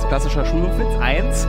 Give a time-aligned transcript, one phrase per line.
[0.00, 1.00] Schulhofwitz, klassischer Schulhofwitz.
[1.00, 1.46] Eins.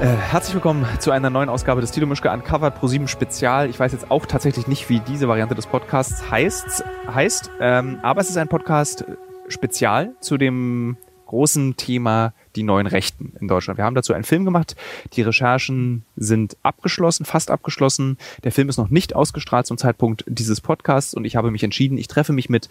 [0.00, 3.68] Äh, herzlich willkommen zu einer neuen Ausgabe des Tilo Mischke Uncovered Pro 7 Spezial.
[3.68, 8.20] Ich weiß jetzt auch tatsächlich nicht, wie diese Variante des Podcasts heißt, heißt ähm, aber
[8.20, 9.04] es ist ein Podcast
[9.48, 10.96] Spezial zu dem
[11.26, 13.78] großen Thema die neuen Rechten in Deutschland.
[13.78, 14.74] Wir haben dazu einen Film gemacht.
[15.12, 18.16] Die Recherchen sind abgeschlossen, fast abgeschlossen.
[18.42, 21.98] Der Film ist noch nicht ausgestrahlt zum Zeitpunkt dieses Podcasts und ich habe mich entschieden,
[21.98, 22.68] ich treffe mich mit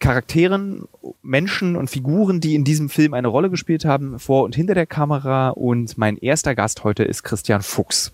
[0.00, 0.86] Charakteren,
[1.22, 4.86] Menschen und Figuren, die in diesem Film eine Rolle gespielt haben, vor und hinter der
[4.86, 5.50] Kamera.
[5.50, 8.12] Und mein erster Gast heute ist Christian Fuchs.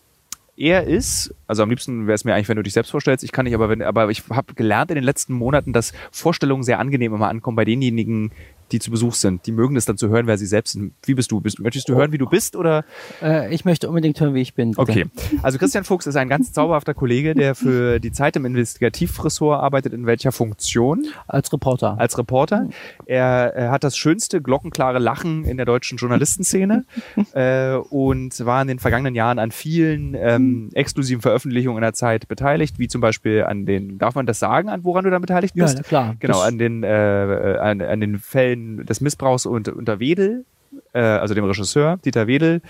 [0.56, 3.24] Er ist, also am liebsten wäre es mir eigentlich, wenn du dich selbst vorstellst.
[3.24, 6.62] Ich kann nicht, aber wenn, aber ich habe gelernt in den letzten Monaten, dass Vorstellungen
[6.62, 8.30] sehr angenehm immer ankommen bei denjenigen,
[8.72, 9.46] die zu Besuch sind.
[9.46, 10.94] Die mögen es dann zu hören, wer sie selbst sind.
[11.04, 11.40] Wie bist du?
[11.40, 12.56] Bist, möchtest du hören, wie du bist?
[12.56, 12.84] Oder?
[13.22, 14.70] Äh, ich möchte unbedingt hören, wie ich bin.
[14.70, 14.82] Bitte.
[14.82, 15.06] Okay.
[15.42, 19.92] Also Christian Fuchs ist ein ganz zauberhafter Kollege, der für die Zeit im Investigativressort arbeitet.
[19.92, 21.06] In welcher Funktion?
[21.26, 21.98] Als Reporter.
[21.98, 22.68] Als Reporter.
[23.06, 26.84] Er, er hat das schönste, glockenklare Lachen in der deutschen Journalistenszene
[27.32, 32.28] äh, und war in den vergangenen Jahren an vielen ähm, exklusiven Veröffentlichungen in der Zeit
[32.28, 35.54] beteiligt, wie zum Beispiel an den, darf man das sagen, an woran du da beteiligt
[35.54, 35.78] bist?
[35.78, 36.16] Ja, klar.
[36.18, 40.44] Genau, an den, äh, an, an den Fällen des Missbrauchs unter, unter Wedel,
[40.92, 42.60] äh, also dem Regisseur Dieter Wedel.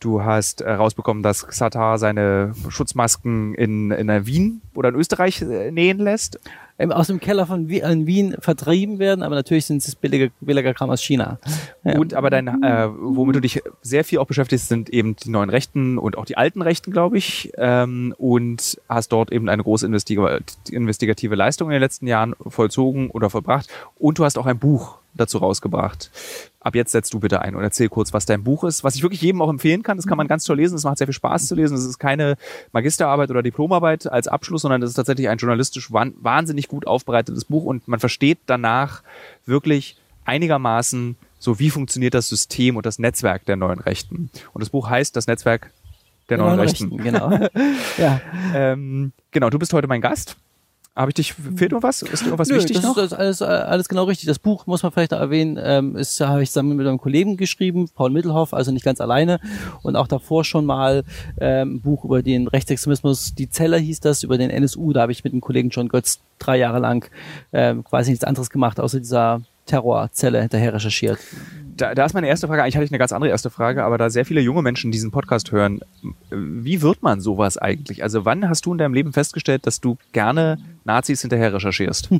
[0.00, 5.98] Du hast herausbekommen, dass Xatar seine Schutzmasken in, in Wien oder in Österreich äh, nähen
[5.98, 6.38] lässt.
[6.78, 10.90] Aus dem Keller von Wien, Wien vertrieben werden, aber natürlich sind es billige, billiger Kram
[10.90, 11.38] aus China.
[11.84, 11.96] Ja.
[11.96, 15.50] Und aber dein, äh, womit du dich sehr viel auch beschäftigst, sind eben die neuen
[15.50, 17.52] Rechten und auch die alten Rechten, glaube ich.
[17.56, 23.30] Ähm, und hast dort eben eine große investigative Leistung in den letzten Jahren vollzogen oder
[23.30, 23.68] vollbracht.
[23.98, 26.10] Und du hast auch ein Buch dazu rausgebracht.
[26.60, 29.02] Ab jetzt setzt du bitte ein und erzähl kurz, was dein Buch ist, was ich
[29.02, 29.96] wirklich jedem auch empfehlen kann.
[29.96, 30.76] Das kann man ganz toll lesen.
[30.76, 31.76] Es macht sehr viel Spaß zu lesen.
[31.76, 32.36] Es ist keine
[32.72, 37.64] Magisterarbeit oder Diplomarbeit als Abschluss, sondern es ist tatsächlich ein journalistisch wahnsinnig gut aufbereitetes Buch
[37.64, 39.02] und man versteht danach
[39.44, 44.30] wirklich einigermaßen so, wie funktioniert das System und das Netzwerk der neuen Rechten.
[44.52, 45.72] Und das Buch heißt das Netzwerk
[46.30, 46.92] der, der neuen, neuen Rechten.
[46.92, 47.02] Rechten.
[47.02, 47.48] Genau.
[47.98, 48.20] ja.
[48.54, 50.36] Ähm, genau, du bist heute mein Gast.
[50.94, 52.02] Habe ich dich, fehlt noch was?
[52.02, 52.98] Ist irgendwas Nö, wichtig das noch?
[52.98, 54.26] Ist alles, alles genau richtig.
[54.26, 57.38] Das Buch muss man vielleicht noch erwähnen, ähm, ist, habe ich zusammen mit einem Kollegen
[57.38, 59.40] geschrieben, Paul Mittelhoff, also nicht ganz alleine.
[59.82, 61.04] Und auch davor schon mal
[61.40, 64.92] ähm, ein Buch über den Rechtsextremismus, die Zelle hieß das, über den NSU.
[64.92, 67.10] Da habe ich mit dem Kollegen John Götz drei Jahre lang
[67.54, 71.18] ähm, quasi nichts anderes gemacht, außer dieser Terrorzelle hinterher recherchiert.
[71.74, 73.96] Da, da ist meine erste Frage, eigentlich hatte ich eine ganz andere erste Frage, aber
[73.96, 75.80] da sehr viele junge Menschen diesen Podcast hören,
[76.30, 78.02] wie wird man sowas eigentlich?
[78.02, 82.10] Also wann hast du in deinem Leben festgestellt, dass du gerne Nazis hinterher recherchierst?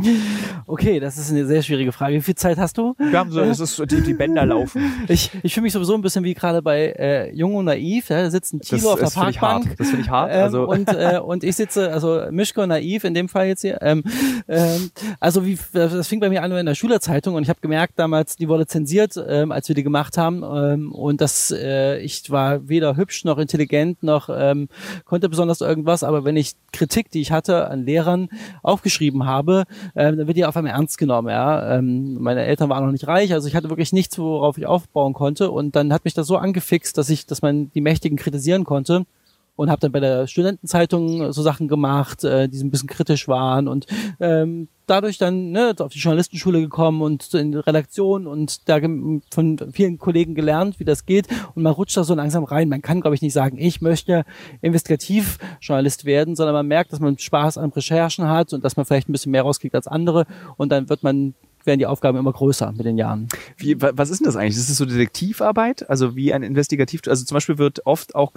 [0.66, 2.16] okay, das ist eine sehr schwierige Frage.
[2.16, 2.94] Wie viel Zeit hast du?
[2.98, 4.92] Wir haben so, es ist die, die Bänder laufen.
[5.08, 8.08] Ich, ich fühle mich sowieso ein bisschen wie gerade bei äh, Jung und Naiv.
[8.10, 9.76] Ja, da sitzt ein Tilo auf der Parkbank.
[9.76, 10.30] Das finde ich hart.
[10.32, 10.68] Ähm, also.
[10.68, 13.78] und, äh, und ich sitze, also Mischko und Naiv in dem Fall jetzt hier.
[13.82, 14.04] Ähm,
[14.48, 14.90] ähm,
[15.20, 18.36] also wie das fing bei mir an in der Schülerzeitung und ich habe gemerkt damals,
[18.36, 20.42] die wurde zensiert, ähm, als wir die gemacht haben.
[20.42, 24.68] Ähm, und das, äh, ich war weder hübsch noch intelligent noch ähm,
[25.04, 28.28] konnte besonders irgendwas, aber wenn ich Kritik, die ich hatte an Lehrern, Lehrern
[28.62, 29.64] aufgeschrieben habe,
[29.94, 31.28] äh, dann wird die auf einmal ernst genommen.
[31.28, 31.76] Ja?
[31.76, 35.14] Ähm, meine Eltern waren noch nicht reich, also ich hatte wirklich nichts, worauf ich aufbauen
[35.14, 35.50] konnte.
[35.50, 39.06] Und dann hat mich das so angefixt, dass ich, dass man die Mächtigen kritisieren konnte
[39.56, 43.26] und habe dann bei der Studentenzeitung so Sachen gemacht, äh, die so ein bisschen kritisch
[43.26, 43.86] waren und
[44.20, 49.58] ähm, dadurch dann ne, auf die Journalistenschule gekommen und in die Redaktion und da von
[49.72, 52.68] vielen Kollegen gelernt, wie das geht und man rutscht da so langsam rein.
[52.68, 54.24] Man kann, glaube ich, nicht sagen, ich möchte
[54.60, 59.08] Investigativjournalist werden, sondern man merkt, dass man Spaß an Recherchen hat und dass man vielleicht
[59.08, 61.34] ein bisschen mehr rauskriegt als andere und dann wird man
[61.66, 63.28] werden die Aufgaben immer größer mit den Jahren.
[63.56, 64.56] Wie, was ist denn das eigentlich?
[64.56, 65.88] Ist es so Detektivarbeit?
[65.90, 68.32] Also wie ein Investigativ, also zum Beispiel wird oft auch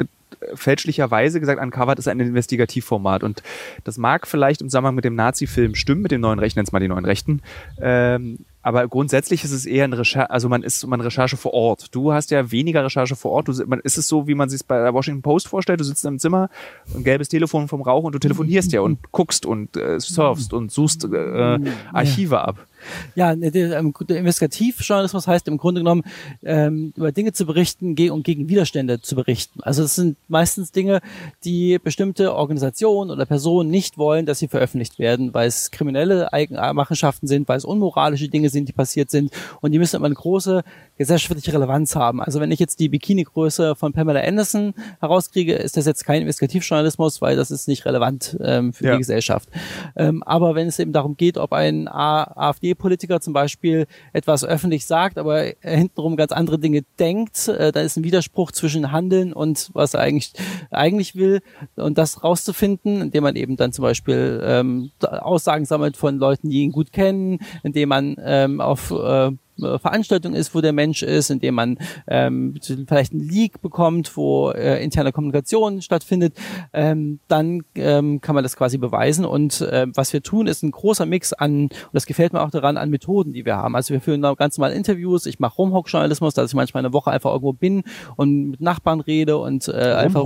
[0.54, 3.44] fälschlicherweise gesagt, Uncovered ist ein Investigativformat und
[3.84, 6.80] das mag vielleicht im Zusammenhang mit dem Nazi-Film stimmen, mit dem neuen Rechten, nennt mal
[6.80, 7.42] die neuen Rechten,
[7.82, 11.96] ähm, aber grundsätzlich ist es eher ein Recherche, also man ist man Recherche vor Ort.
[11.96, 13.48] Du hast ja weniger Recherche vor Ort.
[13.48, 15.80] Du, man, ist es so, wie man sich bei der Washington Post vorstellt?
[15.80, 16.50] Du sitzt im Zimmer,
[16.94, 20.72] ein gelbes Telefon vom Rauch und du telefonierst ja und guckst und äh, surfst und
[20.72, 21.60] suchst äh,
[21.94, 22.68] Archive ab.
[23.16, 26.04] Ja, der, ähm, Investigativjournalismus heißt im Grunde genommen,
[26.44, 29.62] ähm, über Dinge zu berichten und gegen Widerstände zu berichten.
[29.64, 31.02] Also es sind meistens Dinge,
[31.44, 37.28] die bestimmte Organisationen oder Personen nicht wollen, dass sie veröffentlicht werden, weil es kriminelle Eigenmachenschaften
[37.28, 39.32] sind, weil es unmoralische Dinge Dinge die passiert sind.
[39.62, 40.64] Und die müssen immer eine große
[41.00, 42.22] gesellschaftliche Relevanz haben.
[42.22, 47.22] Also wenn ich jetzt die Bikini-Größe von Pamela Anderson herauskriege, ist das jetzt kein Investigativjournalismus,
[47.22, 48.92] weil das ist nicht relevant ähm, für ja.
[48.92, 49.48] die Gesellschaft.
[49.96, 55.18] Ähm, aber wenn es eben darum geht, ob ein AfD-Politiker zum Beispiel etwas öffentlich sagt,
[55.18, 59.94] aber hintenrum ganz andere Dinge denkt, äh, da ist ein Widerspruch zwischen Handeln und was
[59.94, 60.34] er eigentlich
[60.70, 61.40] eigentlich will
[61.78, 66.64] und das rauszufinden, indem man eben dann zum Beispiel ähm, Aussagen sammelt von Leuten, die
[66.64, 71.56] ihn gut kennen, indem man ähm, auf äh, Veranstaltung ist, wo der Mensch ist, indem
[71.56, 71.78] man
[72.08, 72.56] ähm,
[72.88, 76.36] vielleicht einen Leak bekommt, wo äh, interne Kommunikation stattfindet,
[76.74, 79.26] ähm, dann ähm, kann man das quasi beweisen.
[79.26, 82.52] Und äh, was wir tun, ist ein großer Mix an, und das gefällt mir auch
[82.52, 83.76] daran, an Methoden, die wir haben.
[83.76, 87.32] Also wir führen ganz normal Interviews, ich mache Rumhock-Journalismus, dass ich manchmal eine Woche einfach
[87.32, 87.84] irgendwo bin
[88.16, 90.24] und mit Nachbarn rede und äh, einfach.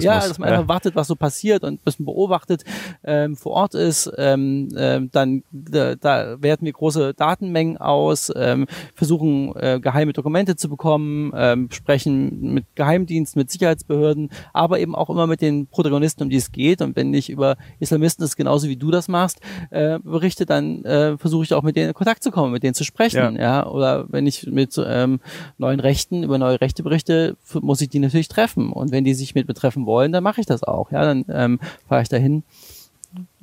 [0.00, 0.54] Ja, dass man ja.
[0.56, 2.64] einfach wartet, was so passiert und ein bisschen beobachtet
[3.04, 4.10] ähm, vor Ort ist.
[4.16, 8.32] Ähm, äh, dann da, da werten wir große Datenmengen aus.
[8.34, 14.94] Ähm, versuchen äh, geheime Dokumente zu bekommen, ähm, sprechen mit Geheimdiensten, mit Sicherheitsbehörden, aber eben
[14.94, 16.82] auch immer mit den Protagonisten, um die es geht.
[16.82, 19.40] Und wenn ich über Islamisten das genauso wie du das machst,
[19.70, 22.74] äh, berichte, dann äh, versuche ich auch mit denen in Kontakt zu kommen, mit denen
[22.74, 23.36] zu sprechen.
[23.36, 23.40] Ja.
[23.40, 23.66] ja?
[23.66, 25.20] Oder wenn ich mit ähm,
[25.58, 28.72] neuen Rechten über neue Rechte berichte, muss ich die natürlich treffen.
[28.72, 30.90] Und wenn die sich mit betreffen wollen, dann mache ich das auch.
[30.92, 32.44] Ja, dann ähm, fahre ich dahin.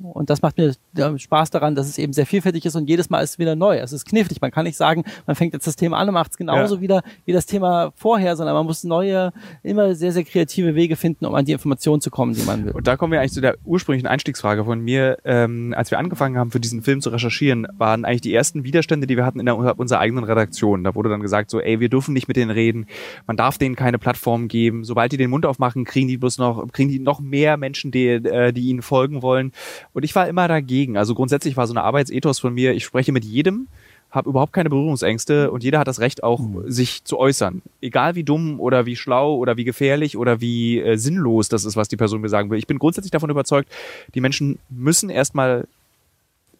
[0.00, 0.74] Und das macht mir
[1.18, 3.78] Spaß daran, dass es eben sehr vielfältig ist und jedes Mal ist es wieder neu.
[3.78, 4.40] Es ist knifflig.
[4.40, 6.80] Man kann nicht sagen, man fängt jetzt das Thema an und macht es genauso ja.
[6.80, 9.32] wieder wie das Thema vorher, sondern man muss neue,
[9.64, 12.72] immer sehr, sehr kreative Wege finden, um an die Informationen zu kommen, die man will.
[12.72, 15.18] Und da kommen wir eigentlich zu der ursprünglichen Einstiegsfrage von mir.
[15.24, 19.08] Ähm, als wir angefangen haben, für diesen Film zu recherchieren, waren eigentlich die ersten Widerstände,
[19.08, 20.84] die wir hatten in der, unserer eigenen Redaktion.
[20.84, 22.86] Da wurde dann gesagt, so, ey, wir dürfen nicht mit denen reden.
[23.26, 24.84] Man darf denen keine Plattform geben.
[24.84, 28.06] Sobald die den Mund aufmachen, kriegen die bloß noch, kriegen die noch mehr Menschen, die,
[28.06, 29.52] äh, die ihnen folgen wollen.
[29.92, 30.96] Und ich war immer dagegen.
[30.96, 33.68] Also grundsätzlich war so eine Arbeitsethos von mir, ich spreche mit jedem,
[34.10, 36.70] habe überhaupt keine Berührungsängste und jeder hat das Recht auch, mhm.
[36.70, 37.62] sich zu äußern.
[37.82, 41.76] Egal wie dumm oder wie schlau oder wie gefährlich oder wie äh, sinnlos das ist,
[41.76, 42.58] was die Person mir sagen will.
[42.58, 43.70] Ich bin grundsätzlich davon überzeugt,
[44.14, 45.66] die Menschen müssen erstmal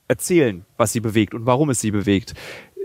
[0.08, 2.34] erzählen, was sie bewegt und warum es sie bewegt.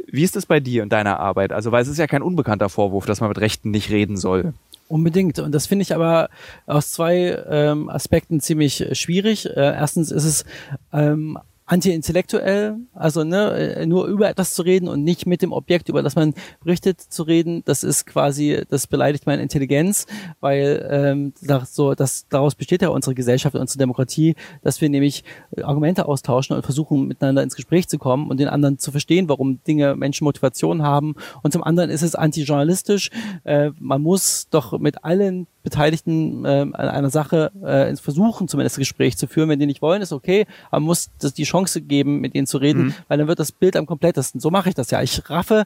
[0.08, 1.52] Wie ist es bei dir und deiner Arbeit?
[1.52, 4.54] Also, weil es ist ja kein unbekannter Vorwurf, dass man mit Rechten nicht reden soll.
[4.94, 5.40] Unbedingt.
[5.40, 6.30] Und das finde ich aber
[6.68, 9.48] aus zwei ähm, Aspekten ziemlich schwierig.
[9.48, 10.46] Äh, erstens ist es
[10.92, 15.90] ähm, anti-intellektuell, also ne, äh, nur über etwas zu reden und nicht mit dem Objekt,
[15.90, 16.34] über das man
[16.64, 20.06] berichtet, zu reden, das ist quasi, das beleidigt meine Intelligenz,
[20.40, 25.24] weil ähm, das, so, das, daraus besteht ja unsere Gesellschaft, unsere Demokratie, dass wir nämlich
[25.62, 29.64] Argumente austauschen und versuchen, miteinander ins Gespräch zu kommen und den anderen zu verstehen, warum
[29.64, 31.16] Dinge Menschen Motivation haben.
[31.44, 33.10] Und zum anderen ist es anti-journalistisch.
[33.44, 38.82] Äh, man muss doch mit allen Beteiligten äh, an einer Sache äh, versuchen, zumindest ein
[38.82, 39.50] Gespräch zu führen.
[39.50, 42.48] Wenn die nicht wollen, ist okay, aber man muss das die Chance geben, mit denen
[42.48, 42.94] zu reden, mhm.
[43.08, 44.42] weil dann wird das Bild am komplettesten.
[44.42, 45.02] So mache ich das ja.
[45.02, 45.66] Ich raffe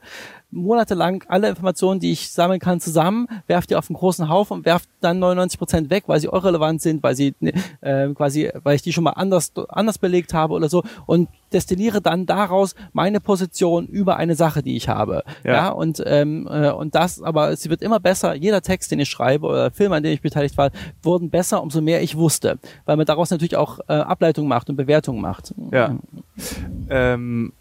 [0.49, 4.65] monatelang alle Informationen, die ich sammeln kann, zusammen, werft die auf einen großen Haufen und
[4.65, 7.33] werft dann 99 Prozent weg, weil sie irrelevant sind, weil sie
[7.81, 12.01] äh, quasi, weil ich die schon mal anders anders belegt habe oder so und destilliere
[12.01, 15.23] dann daraus meine Position über eine Sache, die ich habe.
[15.43, 18.33] Ja, ja und ähm, äh, und das, aber sie wird immer besser.
[18.33, 20.71] Jeder Text, den ich schreibe oder Film, an dem ich beteiligt war,
[21.03, 24.77] wurden besser, umso mehr ich wusste, weil man daraus natürlich auch äh, Ableitungen macht und
[24.77, 25.53] Bewertungen macht.
[25.71, 25.97] Ja.
[26.89, 27.53] Ähm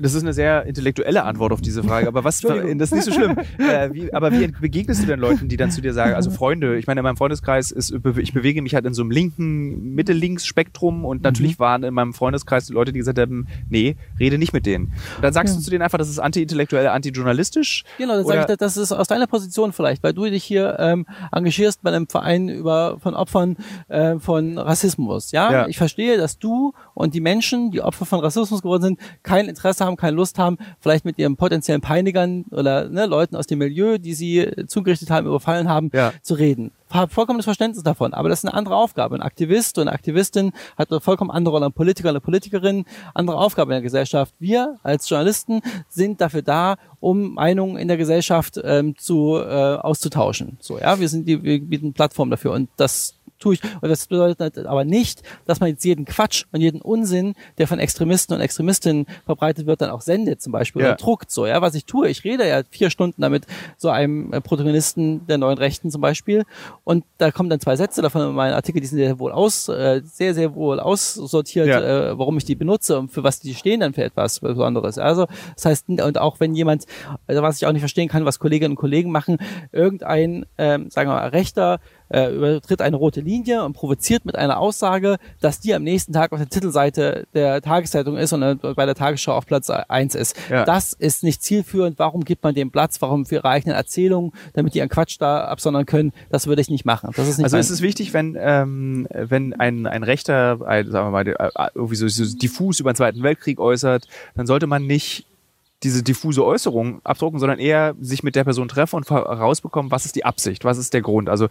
[0.00, 3.12] das ist eine sehr intellektuelle Antwort auf diese Frage, aber was, das ist nicht so
[3.12, 3.36] schlimm.
[3.58, 6.78] Äh, wie, aber wie begegnest du denn Leuten, die dann zu dir sagen, also Freunde,
[6.78, 11.04] ich meine, in meinem Freundeskreis ist, ich bewege mich halt in so einem linken, Mittellinks-Spektrum
[11.04, 11.62] und natürlich mhm.
[11.62, 14.92] waren in meinem Freundeskreis Leute, die gesagt haben, nee, rede nicht mit denen.
[15.16, 15.58] Und dann sagst ja.
[15.58, 17.84] du zu denen einfach, das ist anti-intellektuell, anti-journalistisch?
[17.98, 21.06] Genau, dann sage ich, das ist aus deiner Position vielleicht, weil du dich hier ähm,
[21.32, 23.56] engagierst bei einem Verein über, von Opfern
[23.88, 25.32] äh, von Rassismus.
[25.32, 25.52] Ja?
[25.52, 29.48] ja, ich verstehe, dass du und die Menschen, die Opfer von Rassismus geworden sind, kein
[29.48, 33.58] Interesse haben, keine Lust haben, vielleicht mit ihren potenziellen Peinigern oder ne, Leuten aus dem
[33.58, 36.12] Milieu, die sie zugerichtet haben, überfallen haben, ja.
[36.22, 36.72] zu reden.
[36.90, 39.14] Habe vollkommenes Verständnis davon, aber das ist eine andere Aufgabe.
[39.14, 41.66] Ein Aktivist und eine Aktivistin hat eine vollkommen andere Rolle.
[41.66, 44.34] Ein Politiker, eine Politikerin, andere Aufgabe in der Gesellschaft.
[44.38, 50.56] Wir als Journalisten sind dafür da, um Meinungen in der Gesellschaft ähm, zu äh, auszutauschen.
[50.60, 53.62] So, ja, wir sind die, wir bieten Plattform dafür und das tue ich.
[53.80, 57.78] Und das bedeutet aber nicht, dass man jetzt jeden Quatsch und jeden Unsinn, der von
[57.78, 60.88] Extremisten und Extremistinnen verbreitet wird, dann auch sendet zum Beispiel ja.
[60.88, 61.46] oder druckt so.
[61.46, 65.38] Ja, was ich tue, ich rede ja vier Stunden damit so einem äh, Protagonisten der
[65.38, 66.44] neuen Rechten zum Beispiel
[66.84, 69.68] und da kommen dann zwei Sätze davon in meinen Artikel, die sind sehr wohl aus,
[69.68, 72.10] äh, sehr sehr wohl aussortiert, ja.
[72.10, 74.98] äh, warum ich die benutze und für was die stehen dann für etwas Besonderes.
[74.98, 76.84] Also das heißt und auch wenn jemand,
[77.26, 79.38] also was ich auch nicht verstehen kann, was Kolleginnen und Kollegen machen,
[79.72, 84.58] irgendein, ähm, sagen wir mal, rechter äh, übertritt eine rote Linie und provoziert mit einer
[84.58, 88.94] Aussage, dass die am nächsten Tag auf der Titelseite der Tageszeitung ist und bei der
[88.94, 90.36] Tagesschau auf Platz eins ist.
[90.50, 90.64] Ja.
[90.64, 91.98] Das ist nicht zielführend.
[91.98, 93.00] Warum gibt man dem Platz?
[93.00, 96.12] Warum für ihre eigenen Erzählungen, damit die ihren Quatsch da absondern können?
[96.30, 97.10] Das würde ich nicht machen.
[97.16, 101.06] Das ist nicht also es ist wichtig, wenn ähm, wenn ein ein Rechter, ein, sagen
[101.06, 104.86] wir mal, äh, irgendwie so, so diffus über den Zweiten Weltkrieg äußert, dann sollte man
[104.86, 105.26] nicht
[105.82, 110.16] diese diffuse Äußerung abdrucken, sondern eher sich mit der Person treffen und herausbekommen, was ist
[110.16, 111.28] die Absicht, was ist der Grund.
[111.28, 111.48] Also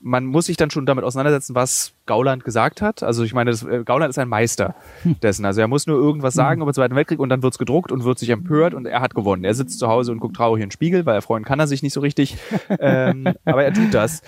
[0.00, 3.02] man muss sich dann schon damit auseinandersetzen, was Gauland gesagt hat.
[3.02, 5.20] Also ich meine, das, äh, Gauland ist ein Meister hm.
[5.20, 5.44] dessen.
[5.44, 6.36] Also er muss nur irgendwas hm.
[6.36, 9.00] sagen über den Zweiten Weltkrieg und dann wird's gedruckt und wird sich empört und er
[9.00, 9.44] hat gewonnen.
[9.44, 11.66] Er sitzt zu Hause und guckt traurig in den Spiegel, weil er freuen kann er
[11.66, 12.36] sich nicht so richtig.
[12.78, 14.22] ähm, aber er tut das.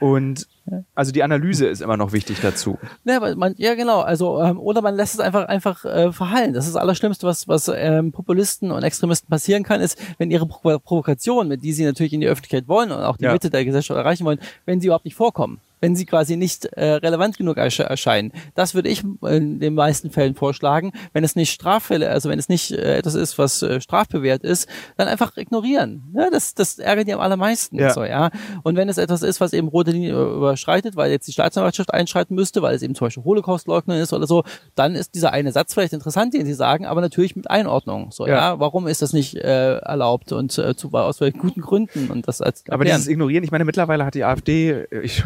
[0.00, 0.46] Und
[0.94, 2.78] also die Analyse ist immer noch wichtig dazu.
[3.04, 4.00] Ja, man, ja genau.
[4.00, 6.52] Also ähm, oder man lässt es einfach einfach äh, verhallen.
[6.54, 10.46] Das ist das Allerschlimmste, was was ähm, Populisten und Extremisten passieren kann, ist, wenn ihre
[10.46, 13.32] Pro Provokation, mit die sie natürlich in die Öffentlichkeit wollen und auch die ja.
[13.32, 16.94] Mitte der Gesellschaft erreichen wollen, wenn sie überhaupt nicht vorkommen wenn sie quasi nicht äh,
[16.94, 18.32] relevant genug ersche erscheinen.
[18.56, 20.90] Das würde ich in den meisten Fällen vorschlagen.
[21.12, 24.68] Wenn es nicht Straffälle, also wenn es nicht äh, etwas ist, was äh, strafbewehrt ist,
[24.96, 26.02] dann einfach ignorieren.
[26.12, 27.78] Ja, das, das ärgert die am allermeisten.
[27.78, 27.92] Ja.
[27.92, 28.30] So, ja.
[28.64, 32.34] Und wenn es etwas ist, was eben rote Linie überschreitet, weil jetzt die Staatsanwaltschaft einschreiten
[32.34, 34.42] müsste, weil es eben zum Beispiel Holocaustleugner ist oder so,
[34.74, 38.10] dann ist dieser eine Satz vielleicht interessant, den sie sagen, aber natürlich mit Einordnung.
[38.10, 38.34] So, ja.
[38.34, 42.26] ja warum ist das nicht äh, erlaubt und äh, zu, aus welchen guten Gründen und
[42.26, 45.22] das als Aber dieses Ignorieren, ich meine, mittlerweile hat die AfD, ich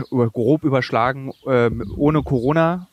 [0.50, 2.88] grob überschlagen, ähm, ohne Corona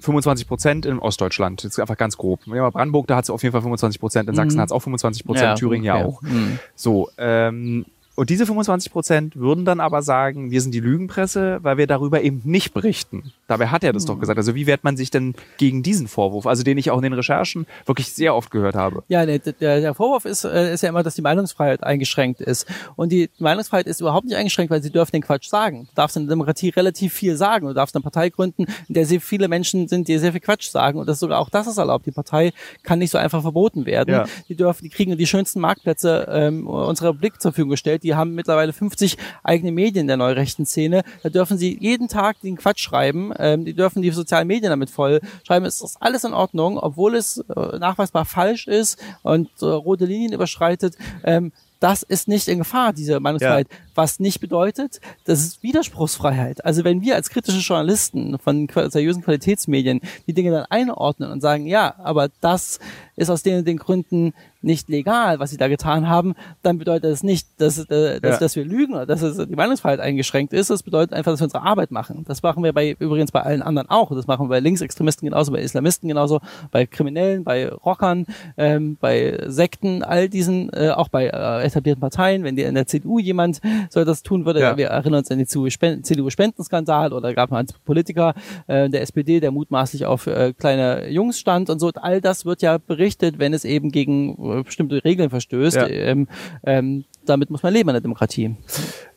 [0.00, 1.62] 25 Prozent in Ostdeutschland.
[1.62, 2.40] Das ist einfach ganz grob.
[2.46, 4.62] Ja, Brandenburg, da hat es auf jeden Fall 25 Prozent, in Sachsen mhm.
[4.62, 6.22] hat es auch 25 Prozent, ja, Thüringen ja auch.
[6.22, 6.58] Mhm.
[6.74, 7.84] So, ähm,
[8.18, 12.20] und diese 25 Prozent würden dann aber sagen, wir sind die Lügenpresse, weil wir darüber
[12.20, 13.32] eben nicht berichten.
[13.46, 14.08] Dabei hat er das hm.
[14.08, 14.38] doch gesagt.
[14.38, 17.12] Also wie wehrt man sich denn gegen diesen Vorwurf, also den ich auch in den
[17.12, 19.04] Recherchen wirklich sehr oft gehört habe?
[19.06, 22.66] Ja, der, der Vorwurf ist, äh, ist ja immer, dass die Meinungsfreiheit eingeschränkt ist.
[22.96, 25.86] Und die Meinungsfreiheit ist überhaupt nicht eingeschränkt, weil sie dürfen den Quatsch sagen.
[25.88, 27.68] Du darfst in der Demokratie relativ viel sagen.
[27.68, 30.70] Du darfst eine Partei gründen, in der sehr viele Menschen sind, die sehr viel Quatsch
[30.70, 30.98] sagen.
[30.98, 32.04] Und das sogar auch das ist erlaubt.
[32.06, 34.12] Die Partei kann nicht so einfach verboten werden.
[34.12, 34.24] Ja.
[34.48, 38.07] Die dürfen, die kriegen die schönsten Marktplätze ähm, unserer Republik zur Verfügung gestellt.
[38.08, 41.02] Die haben mittlerweile 50 eigene Medien der neurechten Szene.
[41.22, 43.34] Da dürfen sie jeden Tag den Quatsch schreiben.
[43.38, 45.66] Ähm, die dürfen die sozialen Medien damit voll schreiben.
[45.66, 50.32] Es ist alles in Ordnung, obwohl es äh, nachweisbar falsch ist und äh, rote Linien
[50.32, 50.96] überschreitet.
[51.22, 53.68] Ähm, das ist nicht in Gefahr, diese Meinungsfreiheit.
[53.70, 53.76] Ja.
[53.98, 56.64] Was nicht bedeutet, das ist Widerspruchsfreiheit.
[56.64, 61.66] Also wenn wir als kritische Journalisten von seriösen Qualitätsmedien die Dinge dann einordnen und sagen,
[61.66, 62.78] ja, aber das
[63.16, 67.22] ist aus den, den Gründen nicht legal, was sie da getan haben, dann bedeutet das
[67.22, 68.38] nicht, dass, äh, dass, ja.
[68.38, 70.70] dass wir lügen oder dass die Meinungsfreiheit eingeschränkt ist.
[70.70, 72.24] Das bedeutet einfach, dass wir unsere Arbeit machen.
[72.26, 74.10] Das machen wir bei übrigens bei allen anderen auch.
[74.10, 76.40] Das machen wir bei Linksextremisten genauso, bei Islamisten genauso,
[76.72, 78.26] bei Kriminellen, bei Rockern,
[78.56, 82.42] ähm, bei Sekten, all diesen, äh, auch bei äh, etablierten Parteien.
[82.42, 84.76] Wenn die in der CDU jemand so das tun würde, ja.
[84.76, 88.34] wir erinnern uns an den CDU-Spendenskandal oder gab mal einen Politiker
[88.66, 91.90] äh, der SPD, der mutmaßlich auf äh, kleine Jungs stand und so.
[91.94, 95.76] All das wird ja berichtet, wenn es eben gegen äh, bestimmte Regeln verstößt.
[95.76, 95.88] Ja.
[95.88, 96.28] Ähm,
[96.64, 98.56] ähm, damit muss man leben in der Demokratie.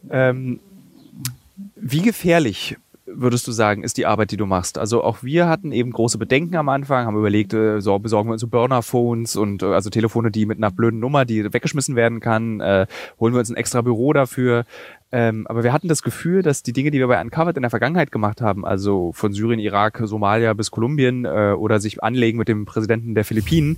[0.09, 0.59] Ähm,
[1.75, 2.77] wie gefährlich
[3.13, 4.77] würdest du sagen, ist die Arbeit, die du machst?
[4.77, 8.33] Also auch wir hatten eben große Bedenken am Anfang, haben überlegt, äh, so besorgen wir
[8.33, 12.19] uns so Burner-Phones und äh, also Telefone, die mit einer blöden Nummer, die weggeschmissen werden
[12.19, 12.87] kann, äh,
[13.19, 14.65] holen wir uns ein extra Büro dafür.
[15.11, 17.69] Ähm, aber wir hatten das Gefühl, dass die Dinge, die wir bei Uncovered in der
[17.69, 22.47] Vergangenheit gemacht haben, also von Syrien, Irak, Somalia bis Kolumbien äh, oder sich anlegen mit
[22.47, 23.77] dem Präsidenten der Philippinen,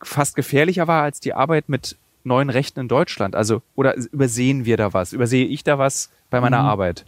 [0.00, 3.34] fast gefährlicher war als die Arbeit mit neuen Rechten in Deutschland?
[3.34, 5.12] Also, oder übersehen wir da was?
[5.12, 6.68] Übersehe ich da was bei meiner mhm.
[6.68, 7.04] Arbeit?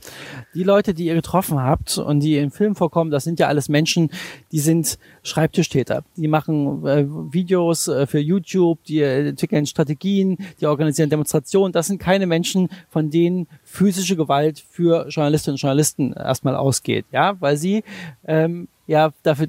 [0.54, 3.68] Die Leute, die ihr getroffen habt und die im Film vorkommen, das sind ja alles
[3.68, 4.10] Menschen,
[4.52, 6.04] die sind Schreibtischtäter.
[6.16, 11.72] Die machen äh, Videos äh, für YouTube, die entwickeln Strategien, die organisieren Demonstrationen.
[11.72, 17.40] Das sind keine Menschen, von denen physische Gewalt für Journalistinnen und Journalisten erstmal ausgeht, ja,
[17.40, 17.84] weil sie
[18.24, 19.48] ähm, ja dafür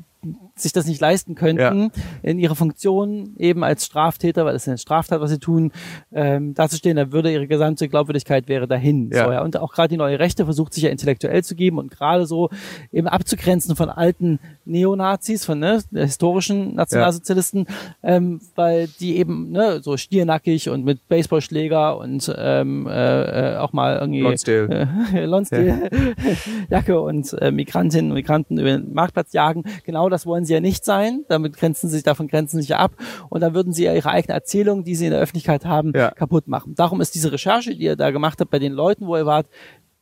[0.62, 2.04] sich das nicht leisten könnten, ja.
[2.24, 5.72] in ihrer Funktion eben als Straftäter, weil es ist eine Straftat, was sie tun,
[6.12, 9.10] ähm, dazustehen, da würde ihre gesamte Glaubwürdigkeit wäre dahin.
[9.12, 9.26] Ja.
[9.26, 9.44] So, ja.
[9.44, 12.50] Und auch gerade die neue Rechte versucht sich ja intellektuell zu geben und gerade so
[12.92, 18.16] eben abzugrenzen von alten Neonazis, von ne, historischen Nationalsozialisten, ja.
[18.16, 23.98] ähm, weil die eben ne, so stiernackig und mit Baseballschläger und ähm, äh, auch mal
[23.98, 25.90] irgendwie Lonsdale, äh, Lonsdale
[26.70, 29.64] Jacke und äh, Migrantinnen und Migranten über den Marktplatz jagen.
[29.86, 31.26] Genau das wollen sie ja nicht sein.
[31.28, 32.94] Damit grenzen sie sich, davon grenzen sie sich ab.
[33.30, 36.12] Und dann würden sie ja ihre eigene Erzählung, die sie in der Öffentlichkeit haben, ja.
[36.12, 36.76] kaputt machen.
[36.76, 39.48] Darum ist diese Recherche, die ihr da gemacht habt bei den Leuten, wo ihr wart,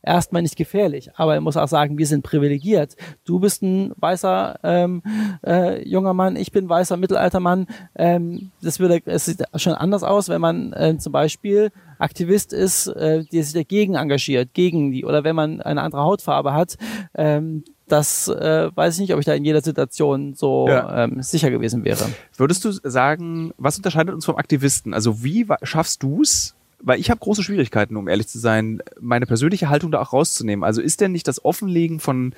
[0.02, 1.10] erstmal nicht gefährlich.
[1.14, 2.96] Aber er muss auch sagen, wir sind privilegiert.
[3.24, 5.02] Du bist ein weißer ähm,
[5.46, 7.66] äh, junger Mann, ich bin weißer mittelalter Mann.
[7.94, 12.86] Ähm, das würde, es sieht schon anders aus, wenn man äh, zum Beispiel Aktivist ist,
[12.88, 16.76] äh, der sich dagegen engagiert, gegen die, oder wenn man eine andere Hautfarbe hat.
[17.14, 21.04] Ähm, das äh, weiß ich nicht, ob ich da in jeder Situation so ja.
[21.04, 22.08] ähm, sicher gewesen wäre.
[22.36, 24.94] Würdest du sagen, was unterscheidet uns vom Aktivisten?
[24.94, 29.26] Also wie schaffst du es, weil ich habe große Schwierigkeiten, um ehrlich zu sein, meine
[29.26, 30.64] persönliche Haltung da auch rauszunehmen.
[30.64, 32.34] Also ist denn nicht das Offenlegen von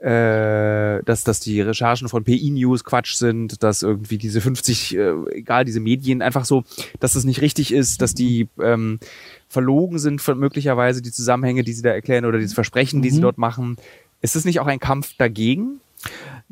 [0.00, 5.12] äh, dass, dass die Recherchen von PI News Quatsch sind, dass irgendwie diese 50, äh,
[5.32, 6.64] egal, diese Medien einfach so,
[7.00, 8.98] dass das nicht richtig ist, dass die ähm,
[9.48, 13.14] verlogen sind von möglicherweise die Zusammenhänge, die sie da erklären oder diese Versprechen, die mhm.
[13.14, 13.76] sie dort machen.
[14.20, 15.80] Ist es nicht auch ein Kampf dagegen?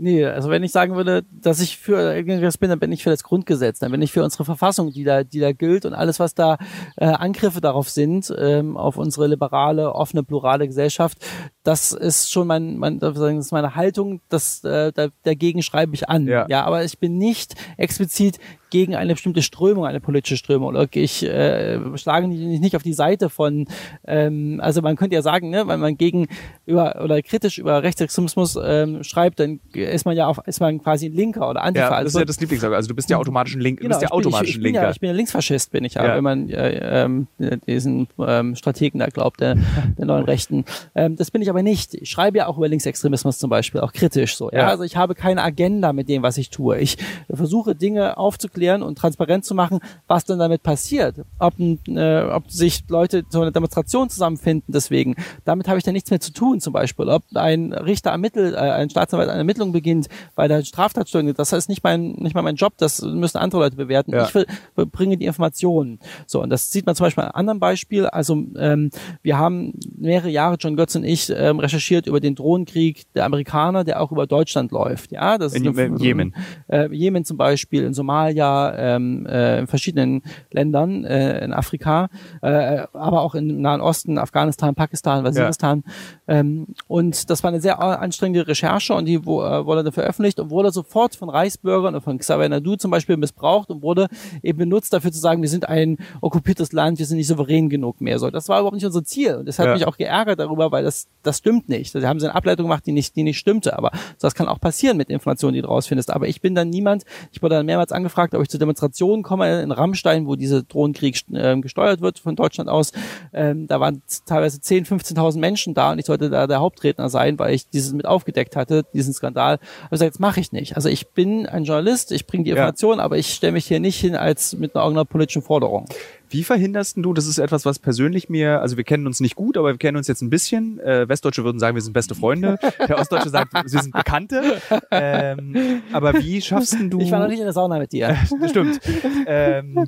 [0.00, 3.10] Nee, also wenn ich sagen würde, dass ich für irgendwas bin, dann bin ich für
[3.10, 6.20] das Grundgesetz, dann bin ich für unsere Verfassung, die da, die da gilt und alles,
[6.20, 6.56] was da
[6.96, 11.18] äh, Angriffe darauf sind, ähm, auf unsere liberale, offene, plurale Gesellschaft,
[11.64, 14.92] das ist schon mein, mein das ist meine Haltung, das, äh,
[15.25, 16.28] dagegen schreibe ich an.
[16.28, 16.46] Ja.
[16.48, 18.38] ja, aber ich bin nicht explizit
[18.70, 20.68] gegen eine bestimmte Strömung, eine politische Strömung.
[20.68, 23.66] Oder ich äh, schlage nicht auf die Seite von,
[24.06, 26.28] ähm, also man könnte ja sagen, ne, wenn man gegen
[26.66, 31.06] über oder kritisch über Rechtsextremismus ähm, schreibt, dann ist man ja auf, ist man quasi
[31.06, 31.90] ein Linker oder Antifa.
[31.90, 32.75] Ja, das ist ja das Lieblingssache.
[32.75, 34.82] Also du bist ja automatisch ein Link, genau, bist ja automatisch ich, ich Linker.
[34.82, 36.16] Ja, ich bin ja Linksfaschist, bin ich ja, ja.
[36.16, 37.26] wenn man äh, ähm,
[37.66, 39.56] diesen ähm, Strategen da glaubt, der,
[39.96, 40.64] der neuen Rechten.
[40.94, 41.94] Ähm, das bin ich aber nicht.
[41.94, 44.50] Ich schreibe ja auch über Linksextremismus zum Beispiel, auch kritisch so.
[44.50, 44.58] Ja?
[44.58, 44.68] ja.
[44.68, 46.78] Also ich habe keine Agenda mit dem, was ich tue.
[46.78, 46.98] Ich
[47.32, 51.16] versuche Dinge aufzuklären und transparent zu machen, was dann damit passiert.
[51.38, 55.16] Ob, äh, ob sich Leute zu einer Demonstration zusammenfinden, deswegen.
[55.44, 57.08] Damit habe ich dann nichts mehr zu tun, zum Beispiel.
[57.08, 61.38] Ob ein Richter ermittelt, äh, ein Staatsanwalt eine Ermittlung beginnt, weil der Straftat stattfindet.
[61.38, 64.12] Das ist nicht mein, nicht mal mein Job, das müssen andere Leute bewerten.
[64.12, 64.28] Ja.
[64.28, 65.98] Ich bringe die Informationen.
[66.26, 68.06] So, und das sieht man zum Beispiel an einem anderen Beispiel.
[68.06, 68.90] Also ähm,
[69.22, 73.84] wir haben mehrere Jahre, John Götz und ich, ähm, recherchiert über den Drohnenkrieg der Amerikaner,
[73.84, 75.12] der auch über Deutschland läuft.
[75.12, 76.34] Ja, das in, ist in Jemen.
[76.68, 82.09] Äh, Jemen zum Beispiel, in Somalia, ähm, äh, in verschiedenen Ländern äh, in Afrika,
[82.43, 85.85] äh, aber auch im Nahen Osten, Afghanistan, Pakistan, Waziristan.
[86.26, 86.38] Ja.
[86.38, 90.40] Ähm, und das war eine sehr anstrengende Recherche und die wo, äh, wurde dann veröffentlicht
[90.40, 94.09] und wurde sofort von Reichsbürgern und von Xavier Nadu zum Beispiel missbraucht und wurde
[94.43, 98.00] eben benutzt dafür zu sagen, wir sind ein okkupiertes Land, wir sind nicht souverän genug
[98.00, 98.19] mehr.
[98.19, 99.75] So, das war überhaupt nicht unser Ziel und das hat ja.
[99.75, 101.95] mich auch geärgert darüber, weil das das stimmt nicht.
[101.95, 103.76] Da haben sie eine Ableitung gemacht, die nicht die nicht stimmte.
[103.76, 103.90] Aber
[104.21, 106.11] das kann auch passieren mit Informationen, die du rausfindest.
[106.11, 107.05] Aber ich bin dann niemand.
[107.33, 111.23] Ich wurde dann mehrmals angefragt, ob ich zu Demonstrationen komme in Rammstein, wo diese Drohnenkrieg
[111.33, 112.92] äh, gesteuert wird von Deutschland aus.
[113.33, 117.39] Ähm, da waren teilweise 10, 15.000 Menschen da und ich sollte da der Hauptredner sein,
[117.39, 119.54] weil ich dieses mit aufgedeckt hatte, diesen Skandal.
[119.54, 120.76] Aber ich gesagt, das mache ich nicht.
[120.76, 123.04] Also ich bin ein Journalist, ich bringe die Informationen, ja.
[123.04, 125.86] aber ich stelle mich hier nicht hin als mit einer irgendeiner politischen Forderung.
[126.30, 129.56] Wie verhinderst du, das ist etwas, was persönlich mir, also wir kennen uns nicht gut,
[129.56, 130.78] aber wir kennen uns jetzt ein bisschen.
[130.80, 132.58] Äh, Westdeutsche würden sagen, wir sind beste Freunde.
[132.88, 134.60] Der Ostdeutsche sagt, wir sind Bekannte.
[134.91, 137.00] Ähm, aber wie schaffst du...
[137.00, 138.17] Ich war noch nicht in der Sauna mit dir.
[138.49, 138.80] Stimmt.
[139.26, 139.86] Ähm,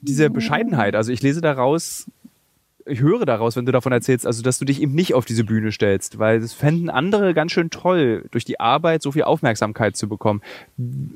[0.00, 2.06] diese Bescheidenheit, also ich lese daraus,
[2.90, 5.44] ich höre daraus, wenn du davon erzählst, also dass du dich eben nicht auf diese
[5.44, 9.96] Bühne stellst, weil das fänden andere ganz schön toll, durch die Arbeit so viel Aufmerksamkeit
[9.96, 10.42] zu bekommen.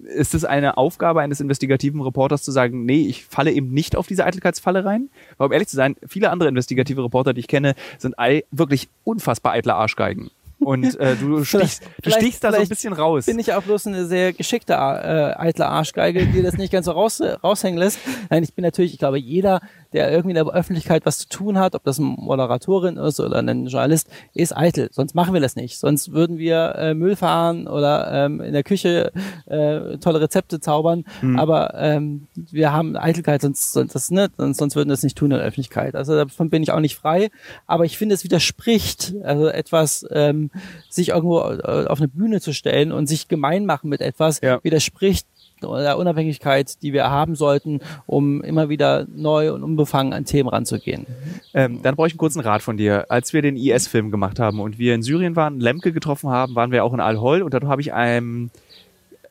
[0.04, 4.06] Ist es eine Aufgabe eines investigativen Reporters zu sagen, nee, ich falle eben nicht auf
[4.06, 5.10] diese Eitelkeitsfalle rein?
[5.37, 8.14] Weil um ehrlich zu sein, viele andere investigative Reporter, die ich kenne, sind
[8.50, 10.30] wirklich unfassbar eitle Arschgeigen.
[10.64, 13.27] Und äh, du, stichst, du stichst da so ein bisschen raus.
[13.27, 16.92] Bin ich auch bloß eine sehr geschickte äh, eitle Arschgeige, die das nicht ganz so
[16.92, 17.98] raus, raushängen lässt.
[18.31, 19.61] Nein, ich bin natürlich, ich glaube, jeder
[19.94, 23.38] der irgendwie in der Öffentlichkeit was zu tun hat, ob das eine Moderatorin ist oder
[23.38, 24.88] ein Journalist, ist eitel.
[24.90, 25.79] Sonst machen wir das nicht.
[25.79, 29.12] Sonst würden wir äh, Müll fahren oder ähm, in der Küche
[29.46, 31.05] äh, tolle Rezepte zaubern.
[31.22, 31.38] Mhm.
[31.38, 35.16] Aber ähm, wir haben Eitelkeit, sonst, sonst, das, ne, sonst, sonst würden wir das nicht
[35.16, 35.94] tun in der Öffentlichkeit.
[35.94, 37.31] Also davon bin ich auch nicht frei.
[37.68, 40.50] Aber ich finde, es widerspricht, also etwas, ähm,
[40.88, 44.62] sich irgendwo äh, auf eine Bühne zu stellen und sich gemein machen mit etwas, ja.
[44.62, 45.27] widerspricht
[45.62, 51.07] oder Unabhängigkeit, die wir haben sollten, um immer wieder neu und unbefangen an Themen ranzugehen.
[51.55, 53.07] Ähm, dann brauche ich einen kurzen Rat von dir.
[53.09, 56.71] Als wir den IS-Film gemacht haben und wir in Syrien waren, Lemke getroffen haben, waren
[56.71, 58.51] wir auch in Al-Hol und dort habe ich einem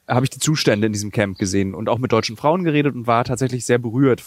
[0.07, 3.07] habe ich die Zustände in diesem Camp gesehen und auch mit deutschen Frauen geredet und
[3.07, 4.21] war tatsächlich sehr berührt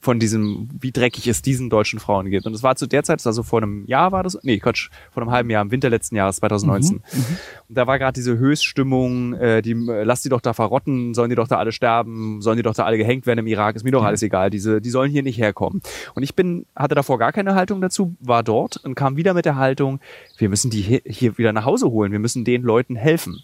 [0.00, 2.46] von diesem, wie dreckig es diesen deutschen Frauen geht.
[2.46, 5.22] Und es war zu der Zeit, also vor einem Jahr war das, nee, Quatsch, vor
[5.22, 6.96] einem halben Jahr, im Winter letzten Jahres, 2019.
[6.96, 7.24] Mhm, mhm,
[7.68, 11.36] und da war gerade diese Höchststimmung, äh, die, lass die doch da verrotten, sollen die
[11.36, 13.90] doch da alle sterben, sollen die doch da alle gehängt werden im Irak, ist mir
[13.90, 15.82] doch alles egal, diese, die sollen hier nicht herkommen.
[16.14, 19.44] Und ich bin, hatte davor gar keine Haltung dazu, war dort und kam wieder mit
[19.44, 20.00] der Haltung,
[20.38, 23.42] wir müssen die hier, hier wieder nach Hause holen, wir müssen den Leuten helfen.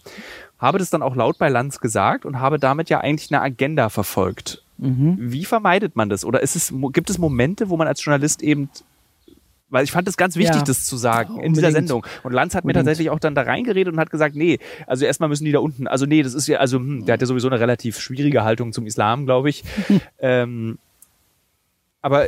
[0.62, 3.90] Habe das dann auch laut bei Lanz gesagt und habe damit ja eigentlich eine Agenda
[3.90, 4.62] verfolgt.
[4.78, 5.16] Mhm.
[5.18, 6.24] Wie vermeidet man das?
[6.24, 8.70] Oder es, gibt es Momente, wo man als Journalist eben
[9.70, 10.62] Weil ich fand es ganz wichtig, Ja.
[10.62, 12.06] das zu sagen in dieser Sendung.
[12.22, 12.86] Und Lanz hat mir Unbedingt.
[12.86, 15.86] tatsächlich auch dann da reingeredet und hat gesagt, nee, also erstmal müssen die da unten,
[15.86, 18.72] also nee, das ist ja, also hm, der hat ja sowieso eine relativ schwierige Haltung
[18.72, 19.64] zum Islam, glaube ich.
[20.20, 20.78] ähm,
[22.02, 22.26] aber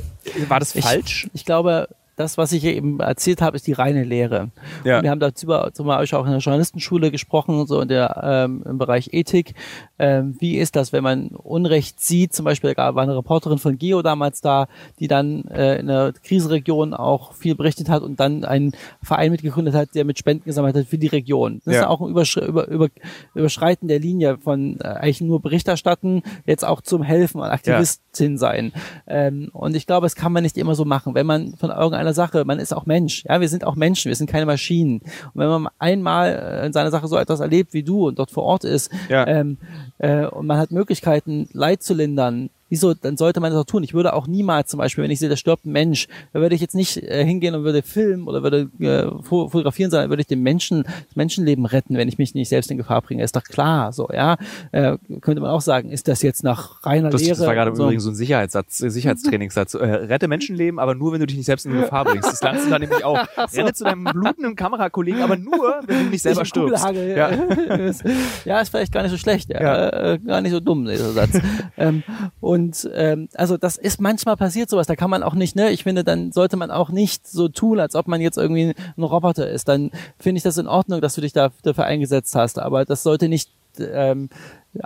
[0.48, 1.28] war das Ich- falsch?
[1.34, 4.50] Ich glaube, das, was ich eben erzählt habe, ist die reine Lehre.
[4.84, 5.02] Ja.
[5.02, 8.78] Wir haben dazu zum Beispiel auch in der Journalistenschule gesprochen, so in der, ähm, im
[8.78, 9.54] Bereich Ethik.
[9.98, 12.32] Ähm, wie ist das, wenn man Unrecht sieht?
[12.32, 16.12] Zum Beispiel da war eine Reporterin von Geo damals da, die dann äh, in der
[16.22, 18.72] Krisenregion auch viel berichtet hat und dann einen
[19.02, 21.60] Verein mitgegründet hat, der mit Spenden gesammelt hat für die Region.
[21.64, 21.80] Das Ja.
[21.82, 22.88] ist auch ein Überschre über, über,
[23.34, 28.72] Überschreiten der Linie von äh, eigentlich nur Berichterstatten, jetzt auch zum Helfen und Aktivistin sein.
[29.06, 31.14] Ähm, und ich glaube, das kann man nicht immer so machen.
[31.14, 31.70] Wenn man von
[32.04, 35.00] irgendeiner Sache, man ist auch Mensch, ja, wir sind auch Menschen, wir sind keine Maschinen.
[35.00, 38.30] Und wenn man einmal äh, in seiner Sache so etwas erlebt wie du und dort
[38.30, 39.26] vor Ort ist, Ja.
[39.26, 39.58] ähm,
[39.98, 43.84] äh, und man hat Möglichkeiten, Leid zu lindern, wieso, dann sollte man das auch tun.
[43.84, 46.56] Ich würde auch niemals zum Beispiel, wenn ich sehe, da stirbt ein Mensch, da würde
[46.56, 50.22] ich jetzt nicht äh, hingehen und würde filmen oder würde äh, fo- fotografieren, sondern würde
[50.22, 53.22] ich den Menschen, das Menschenleben retten, wenn ich mich nicht selbst in Gefahr bringe.
[53.22, 54.36] Ist doch klar, so, ja.
[54.72, 57.36] Äh, könnte man auch sagen, ist das jetzt nach reiner Das, Lehre?
[57.38, 57.84] das war gerade so.
[57.84, 59.74] übrigens so ein Sicherheitssatz, äh, Sicherheitstrainingssatz.
[59.74, 62.28] Äh, rette Menschenleben, aber nur, wenn du dich nicht selbst in Gefahr bringst.
[62.30, 63.18] Das lernst du dann nämlich auch.
[63.54, 66.84] Renne zu deinem blutenden Kamerakollegen, aber nur, wenn du nicht selber stirbst.
[66.84, 67.28] Ja.
[67.28, 68.02] ist,
[68.44, 69.62] ja, ist vielleicht gar nicht so schlecht, ja.
[69.62, 70.12] Ja.
[70.12, 71.38] Äh, gar nicht so dumm, dieser Satz.
[71.76, 72.02] ähm,
[72.40, 75.82] und ähm, also das ist manchmal passiert sowas, da kann man auch nicht, ne, ich
[75.84, 79.48] finde, dann sollte man auch nicht so tun, als ob man jetzt irgendwie ein Roboter
[79.48, 79.68] ist.
[79.68, 83.02] Dann finde ich das in Ordnung, dass du dich da, dafür eingesetzt hast, aber das
[83.02, 84.28] sollte nicht ähm,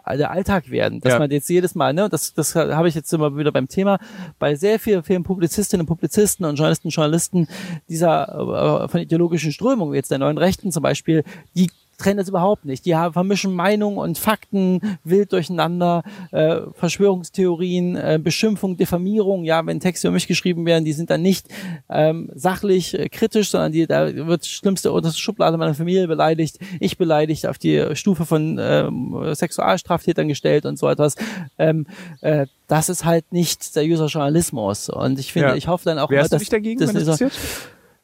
[0.06, 1.18] der Alltag werden, dass Ja.
[1.18, 3.98] man jetzt jedes Mal, ne, das, das habe ich jetzt immer wieder beim Thema,
[4.38, 7.48] bei sehr vielen, vielen Publizistinnen und Publizisten und Journalisten und Journalisten
[7.88, 12.64] dieser äh, von ideologischen Strömungen, jetzt der neuen Rechten zum Beispiel, die trennen das überhaupt
[12.64, 12.86] nicht.
[12.86, 19.44] Die haben, vermischen Meinung und Fakten wild durcheinander, äh, Verschwörungstheorien, äh, Beschimpfung, Diffamierung.
[19.44, 21.48] Ja, wenn Texte über mich geschrieben werden, die sind dann nicht
[21.90, 26.06] ähm, sachlich äh, kritisch, sondern die, da wird das Schlimmste unter die Schublade meiner Familie
[26.06, 31.16] beleidigt, ich beleidigt, auf die Stufe von ähm, Sexualstraftätern gestellt und so etwas.
[31.58, 31.86] Ähm,
[32.20, 34.88] äh, das ist halt nicht seriöser Journalismus.
[34.88, 35.54] Und ich finde, Ja.
[35.56, 37.32] ich hoffe dann auch Wehrst mal, du dich dagegen, dass wenn das passiert?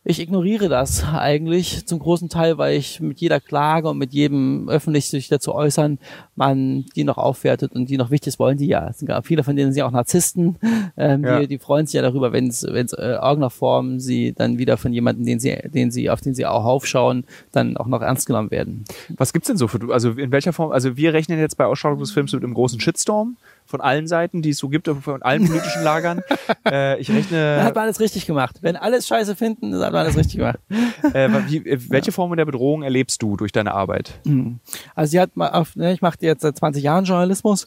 [0.07, 4.69] Ich ignoriere das eigentlich zum großen Teil, weil ich mit jeder Klage und mit jedem
[4.69, 5.99] öffentlich sich dazu äußern,
[6.37, 8.89] man die noch aufwertet und die noch wichtig ist, wollen die ja.
[8.89, 10.59] Es sind gar viele von denen sind ja auch Narzissten,
[10.97, 11.41] ähm, Ja.
[11.41, 14.59] die, die freuen sich ja darüber, wenn es wenn es äh, irgendeiner Form sie dann
[14.59, 18.03] wieder von jemandem, den sie, den sie, auf den sie auch aufschauen, dann auch noch
[18.03, 18.85] ernst genommen werden.
[19.17, 21.99] Was gibt's denn so für, also in welcher Form, also wir rechnen jetzt bei Ausstrahlung
[21.99, 25.47] des Films mit einem großen Shitstorm von allen Seiten, die es so gibt, von allen
[25.47, 26.21] politischen Lagern.
[26.71, 28.59] äh, ich Dann rechne, hat man alles richtig gemacht.
[28.61, 30.59] Wenn alles Scheiße finden, dann hat man alles richtig gemacht.
[31.15, 34.21] äh, wie, äh, welche Form der Bedrohung erlebst du durch deine Arbeit?
[34.95, 37.67] Also sie hat ne, ich mache jetzt seit 20 Jahren Journalismus